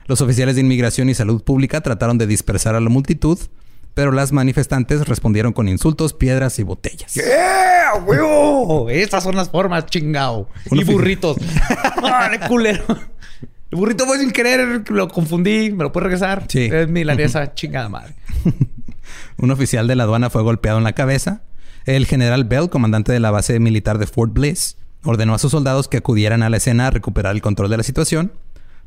Los 0.07 0.21
oficiales 0.21 0.55
de 0.55 0.61
inmigración 0.61 1.09
y 1.09 1.13
salud 1.13 1.43
pública 1.43 1.81
trataron 1.81 2.17
de 2.17 2.27
dispersar 2.27 2.75
a 2.75 2.79
la 2.79 2.89
multitud, 2.89 3.37
pero 3.97 4.11
las 4.11 4.31
manifestantes 4.31 5.07
respondieron 5.07 5.53
con 5.53 5.67
insultos, 5.67 6.13
piedras 6.13 6.59
y 6.59 6.63
botellas. 6.63 7.15
¡Yeah, 7.15 7.95
huevo! 8.05 8.91
Esas 8.91 9.23
son 9.23 9.35
las 9.35 9.49
formas, 9.49 9.87
chingao. 9.87 10.47
Y 10.69 10.83
burritos. 10.83 11.37
¡Órale, 12.03 12.41
culero! 12.47 12.83
El 13.71 13.77
burrito 13.79 14.05
fue 14.05 14.19
sin 14.19 14.29
querer, 14.29 14.87
lo 14.91 15.07
confundí, 15.07 15.71
me 15.71 15.83
lo 15.83 15.91
puedes 15.91 16.03
regresar. 16.03 16.45
Sí. 16.47 16.69
Es 16.71 16.87
milanesa, 16.87 17.53
chingada 17.55 17.89
madre. 17.89 18.13
Un 19.37 19.49
oficial 19.49 19.87
de 19.87 19.95
la 19.95 20.03
aduana 20.03 20.29
fue 20.29 20.43
golpeado 20.43 20.77
en 20.77 20.83
la 20.83 20.93
cabeza. 20.93 21.41
El 21.85 22.05
general 22.05 22.43
Bell, 22.43 22.69
comandante 22.69 23.11
de 23.11 23.19
la 23.19 23.31
base 23.31 23.59
militar 23.59 23.97
de 23.97 24.05
Fort 24.05 24.31
Bliss, 24.31 24.77
ordenó 25.05 25.33
a 25.33 25.39
sus 25.39 25.53
soldados 25.53 25.87
que 25.87 25.97
acudieran 25.97 26.43
a 26.43 26.51
la 26.51 26.57
escena 26.57 26.85
a 26.85 26.91
recuperar 26.91 27.33
el 27.33 27.41
control 27.41 27.71
de 27.71 27.77
la 27.77 27.83
situación, 27.83 28.31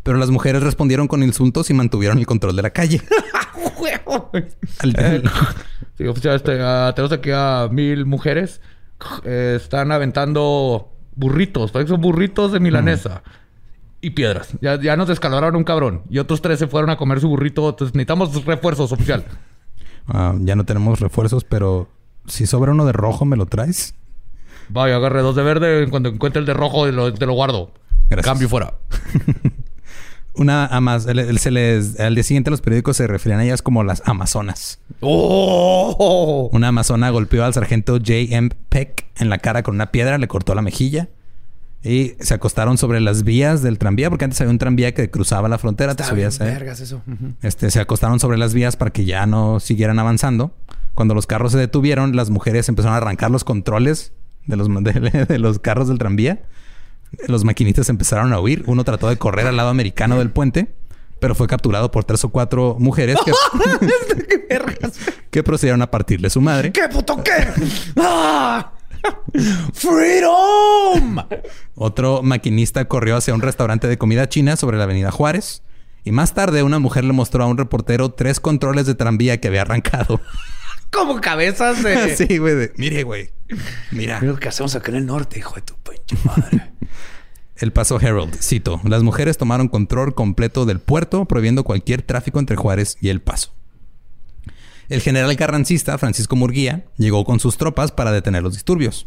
pero 0.02 0.18
las 0.18 0.30
mujeres 0.30 0.62
respondieron 0.62 1.08
con 1.08 1.22
insultos 1.22 1.70
y 1.70 1.74
mantuvieron 1.74 2.18
el 2.18 2.26
control 2.26 2.56
de 2.56 2.62
la 2.62 2.70
calle. 2.70 3.00
Al- 4.80 4.94
Eh, 4.98 5.22
sí, 5.96 6.06
oficial, 6.06 6.36
este, 6.36 6.52
tenemos 6.94 7.12
aquí 7.12 7.30
a 7.32 7.68
mil 7.70 8.06
mujeres. 8.06 8.60
Eh, 9.24 9.54
están 9.60 9.92
aventando 9.92 10.92
burritos. 11.14 11.70
Parece 11.72 11.86
que 11.86 11.92
son 11.94 12.00
burritos 12.00 12.52
de 12.52 12.60
milanesa. 12.60 13.22
Y 14.02 14.10
piedras. 14.10 14.54
Ya, 14.62 14.80
ya 14.80 14.96
nos 14.96 15.08
descalabraron 15.08 15.56
un 15.56 15.64
cabrón. 15.64 16.02
Y 16.08 16.18
otros 16.18 16.40
tres 16.40 16.58
se 16.58 16.66
fueron 16.66 16.90
a 16.90 16.96
comer 16.96 17.20
su 17.20 17.28
burrito. 17.28 17.68
Entonces 17.68 17.94
necesitamos 17.94 18.44
refuerzos, 18.44 18.92
oficial. 18.92 19.24
Ah, 20.08 20.34
ya 20.40 20.56
no 20.56 20.64
tenemos 20.64 21.00
refuerzos, 21.00 21.44
pero 21.44 21.88
si 22.26 22.46
sobra 22.46 22.72
uno 22.72 22.86
de 22.86 22.92
rojo, 22.92 23.24
¿me 23.26 23.36
lo 23.36 23.46
traes? 23.46 23.94
Vaya, 24.70 24.96
agarre 24.96 25.20
dos 25.22 25.36
de 25.36 25.42
verde. 25.42 25.86
Cuando 25.90 26.08
encuentre 26.08 26.40
el 26.40 26.46
de 26.46 26.54
rojo, 26.54 26.86
te 26.86 26.92
lo, 26.92 27.12
te 27.12 27.26
lo 27.26 27.32
guardo. 27.34 27.72
Gracias. 28.08 28.26
Cambio 28.32 28.48
fuera. 28.48 28.74
Una 30.34 30.66
amas, 30.66 31.06
el- 31.06 31.18
el- 31.18 31.38
se 31.38 31.50
les, 31.50 31.98
al 31.98 32.14
día 32.14 32.22
siguiente 32.24 32.50
los 32.50 32.60
periódicos 32.60 32.96
se 32.96 33.06
referían 33.06 33.40
a 33.40 33.44
ellas 33.44 33.62
como 33.62 33.82
las 33.84 34.02
amazonas. 34.06 34.78
¡Oh! 35.00 36.48
Una 36.52 36.68
amazona 36.68 37.10
golpeó 37.10 37.44
al 37.44 37.54
sargento 37.54 37.94
J.M. 37.98 38.50
Peck 38.68 39.06
en 39.18 39.28
la 39.28 39.38
cara 39.38 39.62
con 39.62 39.74
una 39.74 39.90
piedra, 39.90 40.18
le 40.18 40.28
cortó 40.28 40.54
la 40.54 40.62
mejilla. 40.62 41.08
Y 41.82 42.12
se 42.20 42.34
acostaron 42.34 42.76
sobre 42.76 43.00
las 43.00 43.22
vías 43.22 43.62
del 43.62 43.78
tranvía, 43.78 44.10
porque 44.10 44.24
antes 44.26 44.38
había 44.40 44.50
un 44.50 44.58
tranvía 44.58 44.92
que 44.92 45.10
cruzaba 45.10 45.48
la 45.48 45.56
frontera. 45.58 45.94
te 45.94 46.02
Está 46.02 46.12
subías 46.14 46.38
vergas 46.38 46.80
eso. 46.80 47.02
Este, 47.42 47.70
se 47.70 47.80
acostaron 47.80 48.20
sobre 48.20 48.36
las 48.36 48.52
vías 48.52 48.76
para 48.76 48.90
que 48.90 49.06
ya 49.06 49.24
no 49.26 49.60
siguieran 49.60 49.98
avanzando. 49.98 50.54
Cuando 50.94 51.14
los 51.14 51.26
carros 51.26 51.52
se 51.52 51.58
detuvieron, 51.58 52.14
las 52.16 52.28
mujeres 52.28 52.68
empezaron 52.68 52.94
a 52.94 52.98
arrancar 52.98 53.30
los 53.30 53.44
controles 53.44 54.12
de 54.46 54.56
los, 54.56 54.68
de, 54.84 55.24
de 55.26 55.38
los 55.38 55.58
carros 55.58 55.88
del 55.88 55.96
tranvía. 55.98 56.42
Los 57.26 57.44
maquinistas 57.44 57.88
empezaron 57.88 58.32
a 58.32 58.40
huir. 58.40 58.64
Uno 58.66 58.84
trató 58.84 59.08
de 59.08 59.16
correr 59.16 59.46
al 59.46 59.56
lado 59.56 59.68
americano 59.68 60.18
del 60.18 60.30
puente, 60.30 60.68
pero 61.18 61.34
fue 61.34 61.46
capturado 61.46 61.90
por 61.90 62.04
tres 62.04 62.24
o 62.24 62.28
cuatro 62.30 62.76
mujeres 62.78 63.16
que, 63.24 63.32
que 65.30 65.42
procedieron 65.42 65.82
a 65.82 65.90
partirle 65.90 66.30
su 66.30 66.40
madre. 66.40 66.72
¿Qué 66.72 66.88
puto 66.88 67.22
qué? 67.22 67.48
¡Ah! 67.96 68.72
¡Freedom! 69.72 71.24
Otro 71.74 72.22
maquinista 72.22 72.84
corrió 72.86 73.16
hacia 73.16 73.34
un 73.34 73.42
restaurante 73.42 73.88
de 73.88 73.98
comida 73.98 74.28
china 74.28 74.56
sobre 74.56 74.78
la 74.78 74.84
avenida 74.84 75.10
Juárez. 75.10 75.62
Y 76.04 76.12
más 76.12 76.32
tarde 76.32 76.62
una 76.62 76.78
mujer 76.78 77.04
le 77.04 77.12
mostró 77.12 77.44
a 77.44 77.46
un 77.46 77.58
reportero 77.58 78.10
tres 78.10 78.40
controles 78.40 78.86
de 78.86 78.94
tranvía 78.94 79.38
que 79.40 79.48
había 79.48 79.62
arrancado. 79.62 80.20
Como 80.90 81.20
cabezas 81.20 81.82
de... 81.82 82.16
sí, 82.28 82.38
güey. 82.38 82.54
de, 82.54 82.72
Mire, 82.76 83.02
güey. 83.02 83.30
Mira. 83.90 84.20
Mira 84.20 84.32
lo 84.32 84.38
que 84.38 84.48
hacemos 84.48 84.74
acá 84.74 84.90
en 84.90 84.98
el 84.98 85.06
norte, 85.06 85.38
hijo 85.38 85.54
de 85.54 85.62
tu 85.62 85.74
madre. 86.24 86.72
El 87.56 87.72
Paso 87.72 88.00
Herald, 88.00 88.34
cito, 88.40 88.80
las 88.84 89.02
mujeres 89.02 89.36
tomaron 89.36 89.68
control 89.68 90.14
completo 90.14 90.64
del 90.64 90.80
puerto, 90.80 91.26
prohibiendo 91.26 91.62
cualquier 91.64 92.00
tráfico 92.02 92.38
entre 92.38 92.56
Juárez 92.56 92.96
y 93.02 93.10
El 93.10 93.20
Paso. 93.20 93.52
El 94.88 95.00
general 95.02 95.36
carrancista 95.36 95.98
Francisco 95.98 96.36
Murguía 96.36 96.84
llegó 96.96 97.24
con 97.24 97.38
sus 97.38 97.56
tropas 97.58 97.92
para 97.92 98.12
detener 98.12 98.42
los 98.42 98.54
disturbios. 98.54 99.06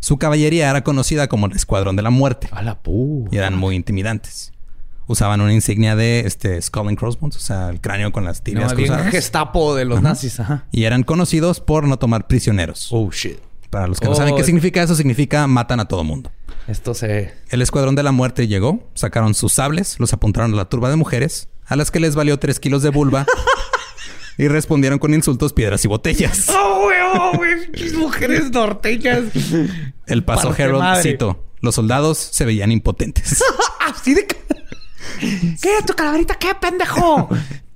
Su 0.00 0.18
caballería 0.18 0.68
era 0.68 0.84
conocida 0.84 1.28
como 1.28 1.46
el 1.46 1.52
Escuadrón 1.52 1.96
de 1.96 2.02
la 2.02 2.10
Muerte 2.10 2.48
A 2.50 2.62
la 2.62 2.82
pu. 2.82 3.26
y 3.30 3.38
eran 3.38 3.56
muy 3.56 3.74
intimidantes. 3.76 4.52
Usaban 5.06 5.40
una 5.40 5.52
insignia 5.54 5.96
de 5.96 6.20
este 6.20 6.60
skull 6.60 6.88
and 6.88 6.98
crossbones, 6.98 7.36
o 7.36 7.40
sea, 7.40 7.68
el 7.70 7.80
cráneo 7.80 8.10
con 8.10 8.24
las 8.24 8.42
tibias 8.42 8.70
No, 8.72 8.76
bien 8.76 8.88
cruzadas. 8.88 9.12
gestapo 9.12 9.74
de 9.74 9.84
los 9.84 10.02
nazis. 10.02 10.40
Ajá. 10.40 10.66
Y 10.72 10.84
eran 10.84 11.04
conocidos 11.04 11.60
por 11.60 11.86
no 11.86 11.98
tomar 11.98 12.26
prisioneros. 12.26 12.88
Oh, 12.90 13.10
shit. 13.10 13.38
Para 13.74 13.88
los 13.88 13.98
que 13.98 14.06
no 14.06 14.12
Oh. 14.12 14.14
saben 14.14 14.36
qué 14.36 14.44
significa 14.44 14.82
eso, 14.84 14.94
significa 14.94 15.48
matan 15.48 15.80
a 15.80 15.86
todo 15.88 16.04
mundo. 16.04 16.30
Esto 16.68 16.94
se... 16.94 17.34
El 17.50 17.60
escuadrón 17.60 17.96
de 17.96 18.04
la 18.04 18.12
muerte 18.12 18.46
llegó, 18.46 18.88
sacaron 18.94 19.34
sus 19.34 19.52
sables, 19.54 19.96
los 19.98 20.12
apuntaron 20.12 20.52
a 20.54 20.56
la 20.56 20.66
turba 20.66 20.90
de 20.90 20.94
mujeres, 20.96 21.48
a 21.66 21.74
las 21.74 21.90
que 21.90 21.98
les 21.98 22.14
valió 22.14 22.38
tres 22.38 22.60
kilos 22.60 22.82
de 22.84 22.90
vulva 22.90 23.26
y 24.38 24.46
respondieron 24.46 25.00
con 25.00 25.12
insultos, 25.12 25.52
piedras 25.52 25.84
y 25.84 25.88
botellas. 25.88 26.46
¡Oh, 26.56 26.82
güey! 26.84 26.98
¡Oh, 27.16 27.32
güey! 27.36 27.94
Mujeres 27.96 28.52
norteñas. 28.52 29.24
El 30.06 30.22
paso 30.24 30.50
Parte 30.50 30.62
Herald 30.62 30.78
madre. 30.78 31.02
cito: 31.02 31.44
Los 31.60 31.74
soldados 31.74 32.16
se 32.18 32.44
veían 32.44 32.70
impotentes. 32.70 33.42
Así 33.80 34.14
de... 34.14 34.24
¿Qué? 34.26 35.70
¿Tu 35.84 35.94
calaverita 35.94 36.36
qué, 36.36 36.54
pendejo? 36.60 37.28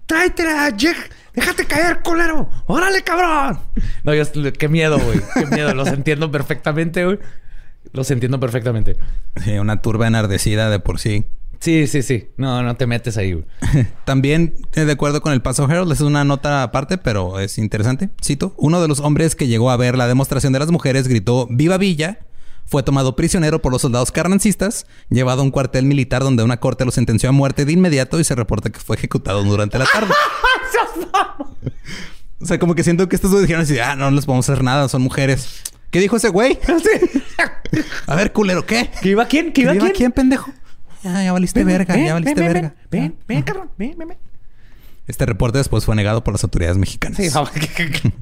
Tráetela, 0.06 0.70
Jack. 0.76 1.10
Déjate 1.38 1.66
caer, 1.66 2.00
culero. 2.02 2.50
¡Órale, 2.66 3.02
cabrón! 3.02 3.60
No, 4.02 4.12
yo... 4.12 4.24
Qué 4.52 4.68
miedo, 4.68 4.98
güey. 4.98 5.20
Qué 5.34 5.46
miedo. 5.46 5.72
Los 5.72 5.86
entiendo 5.86 6.32
perfectamente, 6.32 7.04
güey. 7.04 7.20
Los 7.92 8.10
entiendo 8.10 8.40
perfectamente. 8.40 8.96
Sí, 9.44 9.52
una 9.52 9.80
turba 9.80 10.08
enardecida 10.08 10.68
de 10.68 10.80
por 10.80 10.98
sí. 10.98 11.26
Sí, 11.60 11.86
sí, 11.86 12.02
sí. 12.02 12.28
No, 12.38 12.64
no 12.64 12.76
te 12.76 12.88
metes 12.88 13.16
ahí, 13.16 13.34
güey. 13.34 13.44
También, 14.04 14.56
eh, 14.74 14.84
de 14.84 14.92
acuerdo 14.92 15.20
con 15.20 15.32
el 15.32 15.40
Paso 15.40 15.64
Herald, 15.64 15.92
es 15.92 16.00
una 16.00 16.24
nota 16.24 16.64
aparte, 16.64 16.98
pero 16.98 17.38
es 17.38 17.56
interesante. 17.58 18.10
Cito: 18.20 18.52
Uno 18.56 18.82
de 18.82 18.88
los 18.88 18.98
hombres 18.98 19.36
que 19.36 19.46
llegó 19.46 19.70
a 19.70 19.76
ver 19.76 19.96
la 19.96 20.08
demostración 20.08 20.52
de 20.52 20.58
las 20.58 20.72
mujeres 20.72 21.06
gritó: 21.06 21.46
¡Viva 21.50 21.78
Villa! 21.78 22.18
Fue 22.68 22.82
tomado 22.82 23.16
prisionero 23.16 23.62
por 23.62 23.72
los 23.72 23.80
soldados 23.80 24.12
carrancistas, 24.12 24.86
llevado 25.08 25.40
a 25.40 25.44
un 25.44 25.50
cuartel 25.50 25.86
militar 25.86 26.22
donde 26.22 26.42
una 26.42 26.58
corte 26.58 26.84
lo 26.84 26.90
sentenció 26.90 27.30
a 27.30 27.32
muerte 27.32 27.64
de 27.64 27.72
inmediato 27.72 28.20
y 28.20 28.24
se 28.24 28.34
reporta 28.34 28.68
que 28.68 28.78
fue 28.78 28.96
ejecutado 28.96 29.42
durante 29.42 29.78
la 29.78 29.86
tarde. 29.86 30.12
o 32.40 32.44
sea, 32.44 32.58
como 32.58 32.74
que 32.74 32.84
siento 32.84 33.08
que 33.08 33.16
estos 33.16 33.30
dos 33.30 33.40
dijeron 33.40 33.62
así: 33.62 33.78
Ah, 33.78 33.96
no 33.96 34.10
les 34.10 34.26
podemos 34.26 34.46
hacer 34.48 34.62
nada, 34.62 34.86
son 34.90 35.00
mujeres. 35.00 35.62
¿Qué 35.90 35.98
dijo 35.98 36.16
ese 36.16 36.28
güey? 36.28 36.58
a 38.06 38.14
ver, 38.14 38.34
culero, 38.34 38.66
¿qué? 38.66 38.90
¿Que 39.00 39.08
iba 39.08 39.24
quién? 39.24 39.46
¿Que 39.46 39.52
¿Que 39.52 39.60
iba 39.62 39.72
quién? 39.72 39.92
quién, 39.92 40.12
pendejo? 40.12 40.52
Ya, 41.02 41.24
ya 41.24 41.32
valiste 41.32 41.64
verga, 41.64 41.96
ya 41.96 42.12
valiste 42.12 42.38
ven, 42.38 42.52
verga. 42.52 42.74
Ven, 42.90 43.02
ven, 43.02 43.16
ven, 43.26 43.42
cabrón. 43.42 43.70
Ven, 43.78 43.94
ven, 43.96 44.08
ven. 44.08 44.18
Este 45.06 45.24
reporte 45.24 45.56
después 45.56 45.86
fue 45.86 45.96
negado 45.96 46.22
por 46.22 46.34
las 46.34 46.44
autoridades 46.44 46.76
mexicanas. 46.76 47.16
Sí, 47.16 47.30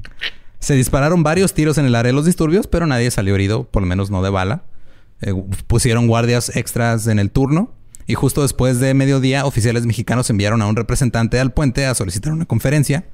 Se 0.59 0.73
dispararon 0.73 1.23
varios 1.23 1.53
tiros 1.53 1.77
en 1.77 1.85
el 1.85 1.95
área 1.95 2.11
de 2.11 2.15
los 2.15 2.25
disturbios, 2.25 2.67
pero 2.67 2.87
nadie 2.87 3.11
salió 3.11 3.35
herido, 3.35 3.65
por 3.65 3.83
lo 3.83 3.87
menos 3.87 4.09
no 4.09 4.21
de 4.23 4.29
bala. 4.29 4.63
Eh, 5.21 5.33
pusieron 5.67 6.07
guardias 6.07 6.55
extras 6.55 7.07
en 7.07 7.19
el 7.19 7.31
turno 7.31 7.73
y 8.07 8.13
justo 8.13 8.41
después 8.41 8.79
de 8.79 8.93
mediodía, 8.93 9.45
oficiales 9.45 9.85
mexicanos 9.85 10.29
enviaron 10.29 10.61
a 10.61 10.67
un 10.67 10.77
representante 10.77 11.39
al 11.41 11.51
puente 11.51 11.85
a 11.85 11.93
solicitar 11.93 12.31
una 12.31 12.45
conferencia. 12.45 13.05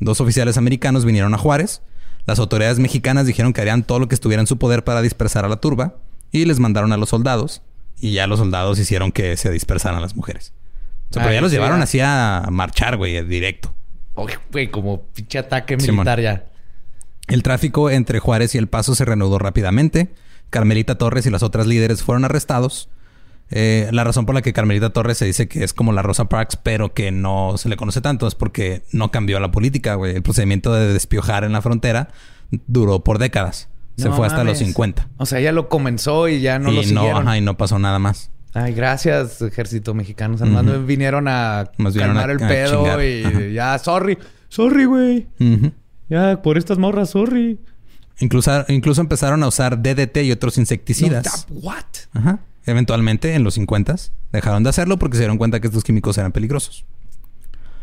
Dos 0.00 0.20
oficiales 0.20 0.56
americanos 0.58 1.04
vinieron 1.04 1.32
a 1.34 1.38
Juárez. 1.38 1.82
Las 2.26 2.40
autoridades 2.40 2.80
mexicanas 2.80 3.26
dijeron 3.26 3.52
que 3.52 3.60
harían 3.60 3.84
todo 3.84 4.00
lo 4.00 4.08
que 4.08 4.14
estuviera 4.16 4.40
en 4.40 4.48
su 4.48 4.58
poder 4.58 4.82
para 4.82 5.02
dispersar 5.02 5.44
a 5.44 5.48
la 5.48 5.56
turba 5.56 5.94
y 6.32 6.44
les 6.46 6.58
mandaron 6.58 6.92
a 6.92 6.96
los 6.96 7.10
soldados. 7.10 7.62
Y 8.00 8.12
ya 8.12 8.26
los 8.26 8.40
soldados 8.40 8.78
hicieron 8.80 9.12
que 9.12 9.36
se 9.36 9.50
dispersaran 9.50 10.02
las 10.02 10.16
mujeres. 10.16 10.52
O 11.10 11.14
sea, 11.14 11.22
pero 11.22 11.34
ya 11.34 11.40
los 11.40 11.50
sí, 11.50 11.56
llevaron 11.56 11.80
así 11.80 12.00
a 12.00 12.48
marchar, 12.50 12.96
güey, 12.96 13.24
directo. 13.24 13.72
Oye, 14.14 14.36
güey, 14.50 14.68
como 14.68 15.02
pinche 15.02 15.38
ataque 15.38 15.78
Simón. 15.78 15.98
militar 15.98 16.20
ya. 16.20 16.44
El 17.30 17.42
tráfico 17.42 17.90
entre 17.90 18.18
Juárez 18.18 18.54
y 18.54 18.58
El 18.58 18.68
Paso 18.68 18.94
se 18.94 19.04
reanudó 19.04 19.38
rápidamente. 19.38 20.12
Carmelita 20.50 20.96
Torres 20.98 21.26
y 21.26 21.30
las 21.30 21.42
otras 21.42 21.66
líderes 21.66 22.02
fueron 22.02 22.24
arrestados. 22.24 22.88
Eh, 23.52 23.88
la 23.92 24.04
razón 24.04 24.26
por 24.26 24.34
la 24.34 24.42
que 24.42 24.52
Carmelita 24.52 24.90
Torres 24.90 25.18
se 25.18 25.24
dice 25.24 25.48
que 25.48 25.64
es 25.64 25.72
como 25.72 25.92
la 25.92 26.02
Rosa 26.02 26.26
Parks, 26.26 26.56
pero 26.56 26.94
que 26.94 27.10
no 27.10 27.54
se 27.56 27.68
le 27.68 27.76
conoce 27.76 28.00
tanto, 28.00 28.26
es 28.28 28.34
porque 28.36 28.82
no 28.92 29.10
cambió 29.10 29.40
la 29.40 29.50
política, 29.50 29.94
güey. 29.94 30.14
El 30.16 30.22
procedimiento 30.22 30.72
de 30.72 30.92
despiojar 30.92 31.42
en 31.44 31.52
la 31.52 31.62
frontera 31.62 32.08
duró 32.66 33.02
por 33.02 33.18
décadas. 33.18 33.68
Se 33.96 34.08
No 34.08 34.14
fue 34.16 34.26
hasta 34.26 34.38
los 34.44 34.54
mames. 34.54 34.58
50. 34.58 35.08
O 35.18 35.26
sea, 35.26 35.40
ya 35.40 35.52
lo 35.52 35.68
comenzó 35.68 36.28
y 36.28 36.40
ya 36.40 36.58
no 36.58 36.70
lo 36.70 36.82
y, 36.82 36.92
no, 36.92 37.00
siguieron. 37.02 37.26
ajá, 37.28 37.38
y 37.38 37.40
no 37.40 37.56
pasó 37.56 37.78
nada 37.78 37.98
más. 37.98 38.30
Ay, 38.54 38.72
gracias, 38.72 39.42
ejército 39.42 39.94
mexicano. 39.94 40.34
O 40.34 40.38
sea, 40.38 40.46
nomás 40.46 40.66
Ujú. 40.76 40.86
vinieron 40.86 41.28
a 41.28 41.70
vinieron 41.76 42.16
calmar 42.16 42.30
a- 42.30 42.32
el 42.32 42.38
pedo 42.38 43.02
y 43.04 43.24
Ajá. 43.24 43.40
ya, 43.52 43.78
sorry. 43.78 44.16
Sorry, 44.48 44.84
güey. 44.86 45.26
Ujú. 45.38 45.72
Ya, 46.10 46.42
por 46.42 46.58
estas 46.58 46.76
morras, 46.76 47.10
sorry. 47.10 47.58
incluso, 48.18 48.64
incluso 48.68 49.00
empezaron 49.00 49.42
a 49.42 49.48
usar 49.48 49.80
DDT 49.80 50.18
y 50.24 50.32
otros 50.32 50.58
insecticidas. 50.58 51.46
No, 51.48 51.56
what? 51.60 51.84
Ajá. 52.12 52.40
Eventualmente, 52.66 53.34
en 53.34 53.44
los 53.44 53.54
50 53.54 53.96
dejaron 54.32 54.62
de 54.62 54.70
hacerlo 54.70 54.98
porque 54.98 55.16
se 55.16 55.22
dieron 55.22 55.38
cuenta 55.38 55.60
que 55.60 55.68
estos 55.68 55.84
químicos 55.84 56.18
eran 56.18 56.32
peligrosos. 56.32 56.84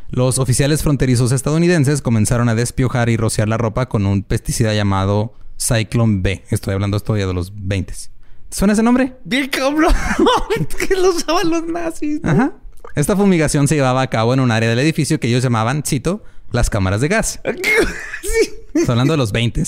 Los 0.10 0.38
oficiales 0.40 0.84
fronterizos 0.84 1.32
estadounidenses 1.32 2.02
comenzaron 2.02 2.48
a 2.48 2.56
despiojar 2.56 3.10
y 3.10 3.18
rociar 3.18 3.50
la 3.50 3.58
ropa 3.58 3.88
con 3.88 4.06
un 4.06 4.24
pesticida 4.24 4.74
llamado 4.74 5.34
Cyclone 5.60 6.22
B. 6.22 6.44
Estoy 6.50 6.74
hablando 6.74 6.96
esto 6.96 7.14
de 7.14 7.34
los 7.34 7.52
20. 7.56 7.94
¿Te 7.94 8.56
suena 8.56 8.74
ese 8.74 8.84
nombre? 8.84 9.18
Bien 9.26 9.50
cabrón. 9.50 9.94
que 10.88 10.96
lo 10.96 11.10
usaban 11.10 11.50
los 11.50 11.66
nazis. 11.66 12.22
¿no? 12.24 12.32
Ajá. 12.32 12.54
Esta 12.96 13.18
fumigación 13.18 13.68
se 13.68 13.76
llevaba 13.76 14.02
a 14.02 14.08
cabo 14.08 14.34
en 14.34 14.40
un 14.40 14.52
área 14.52 14.70
del 14.70 14.80
edificio 14.80 15.20
que 15.20 15.28
ellos 15.28 15.44
llamaban, 15.44 15.84
cito, 15.86 16.24
las 16.52 16.70
cámaras 16.70 17.02
de 17.02 17.08
gas. 17.08 17.40
sí. 18.22 18.54
Estoy 18.74 18.92
hablando 18.94 19.14
de 19.14 19.18
los 19.18 19.32
20. 19.32 19.64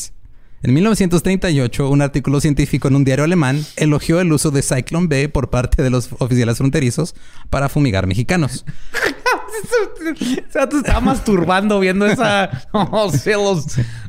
En 0.62 0.74
1938, 0.74 1.90
un 1.90 2.02
artículo 2.02 2.42
científico 2.42 2.90
en 2.90 2.96
un 2.98 3.06
diario 3.06 3.24
alemán 3.24 3.66
elogió 3.78 4.20
el 4.20 4.32
uso 4.34 4.52
de 4.52 4.62
Cyclone 4.62 5.08
B 5.08 5.30
por 5.30 5.50
parte 5.50 5.82
de 5.82 5.90
los 5.90 6.10
oficiales 6.20 6.58
fronterizos 6.58 7.16
para 7.50 7.70
fumigar 7.70 8.08
mexicanos. 8.08 8.66
O 9.50 10.52
sea, 10.52 10.68
te 10.68 10.78
estaba 10.78 11.00
masturbando 11.02 11.80
viendo 11.80 12.06
esa. 12.06 12.50
Oh, 12.72 13.12
sí, 13.12 13.32
los, 13.32 13.66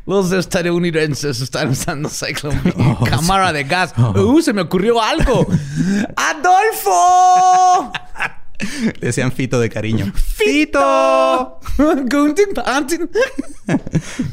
los 0.06 0.32
estadounidenses 0.32 1.40
están 1.40 1.70
usando 1.70 2.08
Cyclone 2.08 2.60
B. 2.62 2.74
Oh, 2.78 3.04
Cámara 3.04 3.52
de 3.52 3.64
gas. 3.64 3.94
Oh. 3.96 4.12
Uh, 4.20 4.42
se 4.42 4.52
me 4.52 4.62
ocurrió 4.62 5.00
algo. 5.00 5.46
¡Adolfo! 6.16 7.92
Le 8.60 8.92
decían 9.00 9.32
Fito 9.32 9.60
de 9.60 9.68
cariño. 9.70 10.12
¡Fito! 10.14 10.80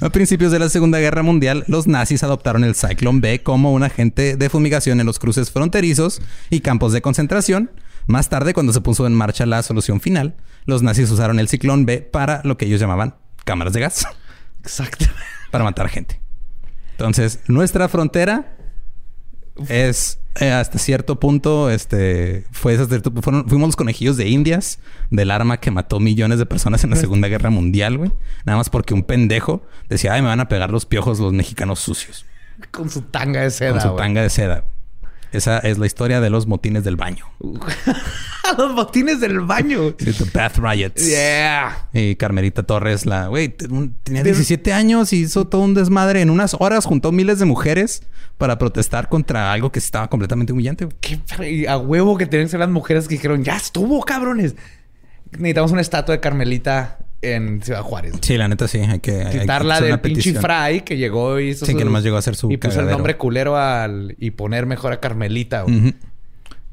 A 0.02 0.10
principios 0.10 0.52
de 0.52 0.60
la 0.60 0.70
Segunda 0.70 1.00
Guerra 1.00 1.24
Mundial, 1.24 1.64
los 1.68 1.88
nazis 1.88 2.24
adoptaron 2.24 2.64
el 2.64 2.76
Cyclone 2.76 3.20
B 3.20 3.44
como 3.44 3.74
un 3.74 3.84
agente 3.84 4.36
de 4.38 4.50
fumigación 4.50 5.00
en 5.00 5.06
los 5.06 5.20
cruces 5.20 5.52
fronterizos 5.52 6.22
y 6.50 6.62
campos 6.62 6.94
de 6.94 7.02
concentración. 7.02 7.72
Más 8.08 8.30
tarde, 8.30 8.54
cuando 8.54 8.74
se 8.74 8.82
puso 8.82 9.06
en 9.06 9.14
marcha 9.14 9.46
la 9.46 9.62
solución 9.64 10.00
final, 10.00 10.38
los 10.66 10.82
nazis 10.82 11.12
usaron 11.12 11.40
el 11.40 11.50
Ciclón 11.50 11.86
B 11.86 12.02
para 12.02 12.42
lo 12.44 12.58
que 12.58 12.66
ellos 12.66 12.80
llamaban 12.80 13.16
cámaras 13.44 13.74
de 13.74 13.82
gas, 13.82 14.06
Exacto. 14.62 15.06
para 15.52 15.64
matar 15.64 15.90
gente. 15.90 16.22
Entonces, 16.92 17.40
nuestra 17.48 17.88
frontera 17.90 18.58
es 19.70 20.20
eh, 20.40 20.52
hasta 20.52 20.78
cierto 20.80 21.20
punto, 21.20 21.70
este, 21.70 22.46
fue 22.52 22.74
hasta 22.74 22.86
cierto- 22.88 23.12
fueron- 23.22 23.48
fuimos 23.48 23.70
los 23.70 23.76
conejillos 23.76 24.18
de 24.18 24.28
Indias 24.30 24.80
del 25.10 25.32
arma 25.32 25.58
que 25.60 25.72
mató 25.72 26.00
millones 26.00 26.40
de 26.40 26.46
personas 26.46 26.84
en 26.84 26.90
la 26.92 26.96
Segunda 26.96 27.28
Guerra 27.28 27.50
Mundial, 27.50 27.98
güey. 27.98 28.12
Nada 28.46 28.58
más 28.58 28.70
porque 28.70 28.94
un 28.94 29.04
pendejo 29.04 29.64
decía, 29.90 30.14
ay, 30.14 30.22
me 30.22 30.28
van 30.28 30.40
a 30.40 30.48
pegar 30.48 30.70
los 30.72 30.86
piojos 30.86 31.20
los 31.20 31.34
mexicanos 31.34 31.80
sucios. 31.80 32.26
Con 32.72 32.90
su 32.90 33.02
tanga 33.04 33.42
de 33.42 33.52
seda, 33.52 33.72
con 33.74 33.82
su 33.82 33.96
tanga 33.96 34.22
de 34.22 34.30
seda. 34.30 34.64
Esa 35.32 35.60
es 35.60 35.78
la 35.78 35.86
historia 35.86 36.22
de 36.22 36.30
los 36.30 36.48
motines 36.48 36.84
del 36.84 36.96
baño. 36.96 37.26
los 38.58 38.76
botines 38.76 39.20
del 39.20 39.42
baño. 39.42 39.96
Sí, 39.98 40.14
the 40.14 40.26
Bath 40.34 40.58
Riots. 40.58 41.06
Yeah. 41.06 41.90
Y 41.94 42.16
Carmelita 42.16 42.64
Torres, 42.64 43.06
la 43.06 43.28
güey, 43.28 43.50
tenía 43.50 44.24
17 44.24 44.74
años 44.74 45.12
y 45.14 45.18
hizo 45.18 45.48
todo 45.48 45.62
un 45.62 45.74
desmadre. 45.74 46.22
En 46.22 46.30
unas 46.30 46.56
horas 46.60 46.86
juntó 46.86 47.12
miles 47.12 47.40
de 47.40 47.46
mujeres 47.46 48.04
para 48.38 48.58
protestar 48.58 49.10
contra 49.10 49.52
algo 49.52 49.72
que 49.72 49.80
estaba 49.80 50.10
completamente 50.10 50.54
humillante. 50.54 50.88
Qué 51.02 51.20
a 51.68 51.78
huevo 51.78 52.18
que 52.18 52.26
tienen 52.26 52.48
que 52.48 52.52
ser 52.52 52.60
las 52.60 52.70
mujeres 52.70 53.08
que 53.08 53.16
dijeron, 53.16 53.44
ya 53.44 53.58
estuvo, 53.58 54.02
cabrones. 54.04 54.56
Necesitamos 55.32 55.72
una 55.72 55.82
estatua 55.82 56.16
de 56.16 56.22
Carmelita 56.22 57.00
en 57.22 57.62
Ciudad 57.62 57.82
Juárez. 57.82 58.14
Sí, 58.22 58.38
la 58.38 58.48
neta 58.48 58.68
sí, 58.68 58.80
hay 58.80 59.00
que 59.00 59.24
hay 59.24 59.40
Quitarla 59.40 59.82
del 59.82 60.00
pinche. 60.00 60.34
Fry 60.34 60.82
que 60.82 60.98
llegó 60.98 61.40
y 61.40 61.50
hizo 61.50 61.66
Sí, 61.66 61.76
que 61.76 61.86
nomás 61.86 62.04
llegó 62.04 62.16
a 62.16 62.20
hacer 62.20 62.36
su 62.36 62.52
Y 62.52 62.58
puso 62.58 62.80
el 62.82 62.88
nombre 62.88 63.18
culero 63.18 63.58
al... 63.58 64.16
Y 64.20 64.32
poner 64.32 64.66
mejor 64.66 64.94
a 64.94 65.00
Carmelita, 65.00 65.64
güey. 65.64 65.96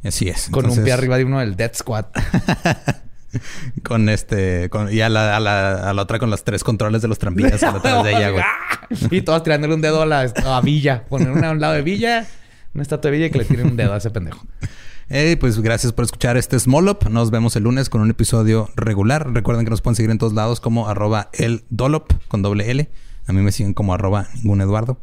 Así 0.02 0.28
es. 0.28 0.48
Con 0.50 0.68
un 0.68 0.84
pie 0.84 0.92
arriba 0.92 1.16
de 1.16 1.24
uno 1.24 1.40
del 1.40 1.56
Death 1.56 1.76
Squad. 1.76 2.06
Con 3.82 4.08
este... 4.08 4.68
Con, 4.70 4.92
y 4.92 5.00
a 5.00 5.08
la, 5.08 5.36
a, 5.36 5.40
la, 5.40 5.90
a 5.90 5.94
la 5.94 6.02
otra 6.02 6.18
con 6.18 6.30
los 6.30 6.44
tres 6.44 6.62
controles 6.62 7.02
de 7.02 7.08
los 7.08 7.18
tranvías 7.18 7.62
a 7.64 7.72
la 7.72 7.78
atrás 7.78 8.04
de 8.04 8.10
ella, 8.10 8.30
güey. 8.30 8.44
y 9.10 9.22
todos 9.22 9.42
tirándole 9.42 9.74
un 9.74 9.80
dedo 9.80 10.02
a 10.02 10.06
la 10.06 10.20
a 10.20 10.60
Villa. 10.60 11.04
Poner 11.08 11.30
una 11.30 11.48
a 11.48 11.50
un 11.50 11.60
lado 11.60 11.74
de 11.74 11.82
Villa, 11.82 12.26
una 12.74 12.82
estatua 12.82 13.10
de 13.10 13.16
Villa 13.16 13.26
y 13.26 13.30
que 13.30 13.38
le 13.38 13.44
tiren 13.44 13.66
un 13.66 13.76
dedo 13.76 13.92
a 13.92 13.96
ese 13.96 14.10
pendejo. 14.10 14.46
Eh, 15.10 15.36
pues 15.38 15.60
gracias 15.60 15.92
por 15.92 16.04
escuchar 16.04 16.36
este 16.36 16.58
Small 16.58 16.88
Up. 16.88 17.10
Nos 17.10 17.30
vemos 17.30 17.54
el 17.56 17.64
lunes 17.64 17.90
con 17.90 18.00
un 18.00 18.10
episodio 18.10 18.70
regular. 18.74 19.32
Recuerden 19.32 19.64
que 19.64 19.70
nos 19.70 19.82
pueden 19.82 19.96
seguir 19.96 20.10
en 20.10 20.18
todos 20.18 20.32
lados 20.32 20.60
como 20.60 20.88
arroba 20.88 21.30
el 21.34 21.64
Dolop 21.70 22.12
con 22.28 22.42
doble 22.42 22.70
L. 22.70 22.90
A 23.26 23.32
mí 23.32 23.42
me 23.42 23.52
siguen 23.52 23.74
como 23.74 23.94
arroba 23.94 24.28
ningún 24.36 24.60
Eduardo. 24.60 24.98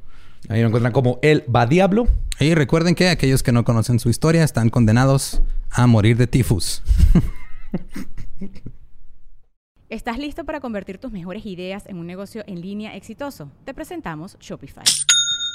Ahí 0.49 0.61
lo 0.61 0.67
encuentran 0.67 0.93
como 0.93 1.19
el 1.21 1.43
va 1.53 1.67
diablo. 1.67 2.07
Y 2.39 2.55
recuerden 2.55 2.95
que 2.95 3.09
aquellos 3.09 3.43
que 3.43 3.51
no 3.51 3.63
conocen 3.63 3.99
su 3.99 4.09
historia 4.09 4.43
están 4.43 4.69
condenados 4.69 5.41
a 5.69 5.85
morir 5.85 6.17
de 6.17 6.27
tifus. 6.27 6.81
¿Estás 9.89 10.17
listo 10.17 10.45
para 10.45 10.61
convertir 10.61 10.97
tus 10.97 11.11
mejores 11.11 11.45
ideas 11.45 11.85
en 11.85 11.97
un 11.97 12.07
negocio 12.07 12.43
en 12.47 12.61
línea 12.61 12.95
exitoso? 12.95 13.51
Te 13.65 13.73
presentamos 13.73 14.37
Shopify. 14.39 14.85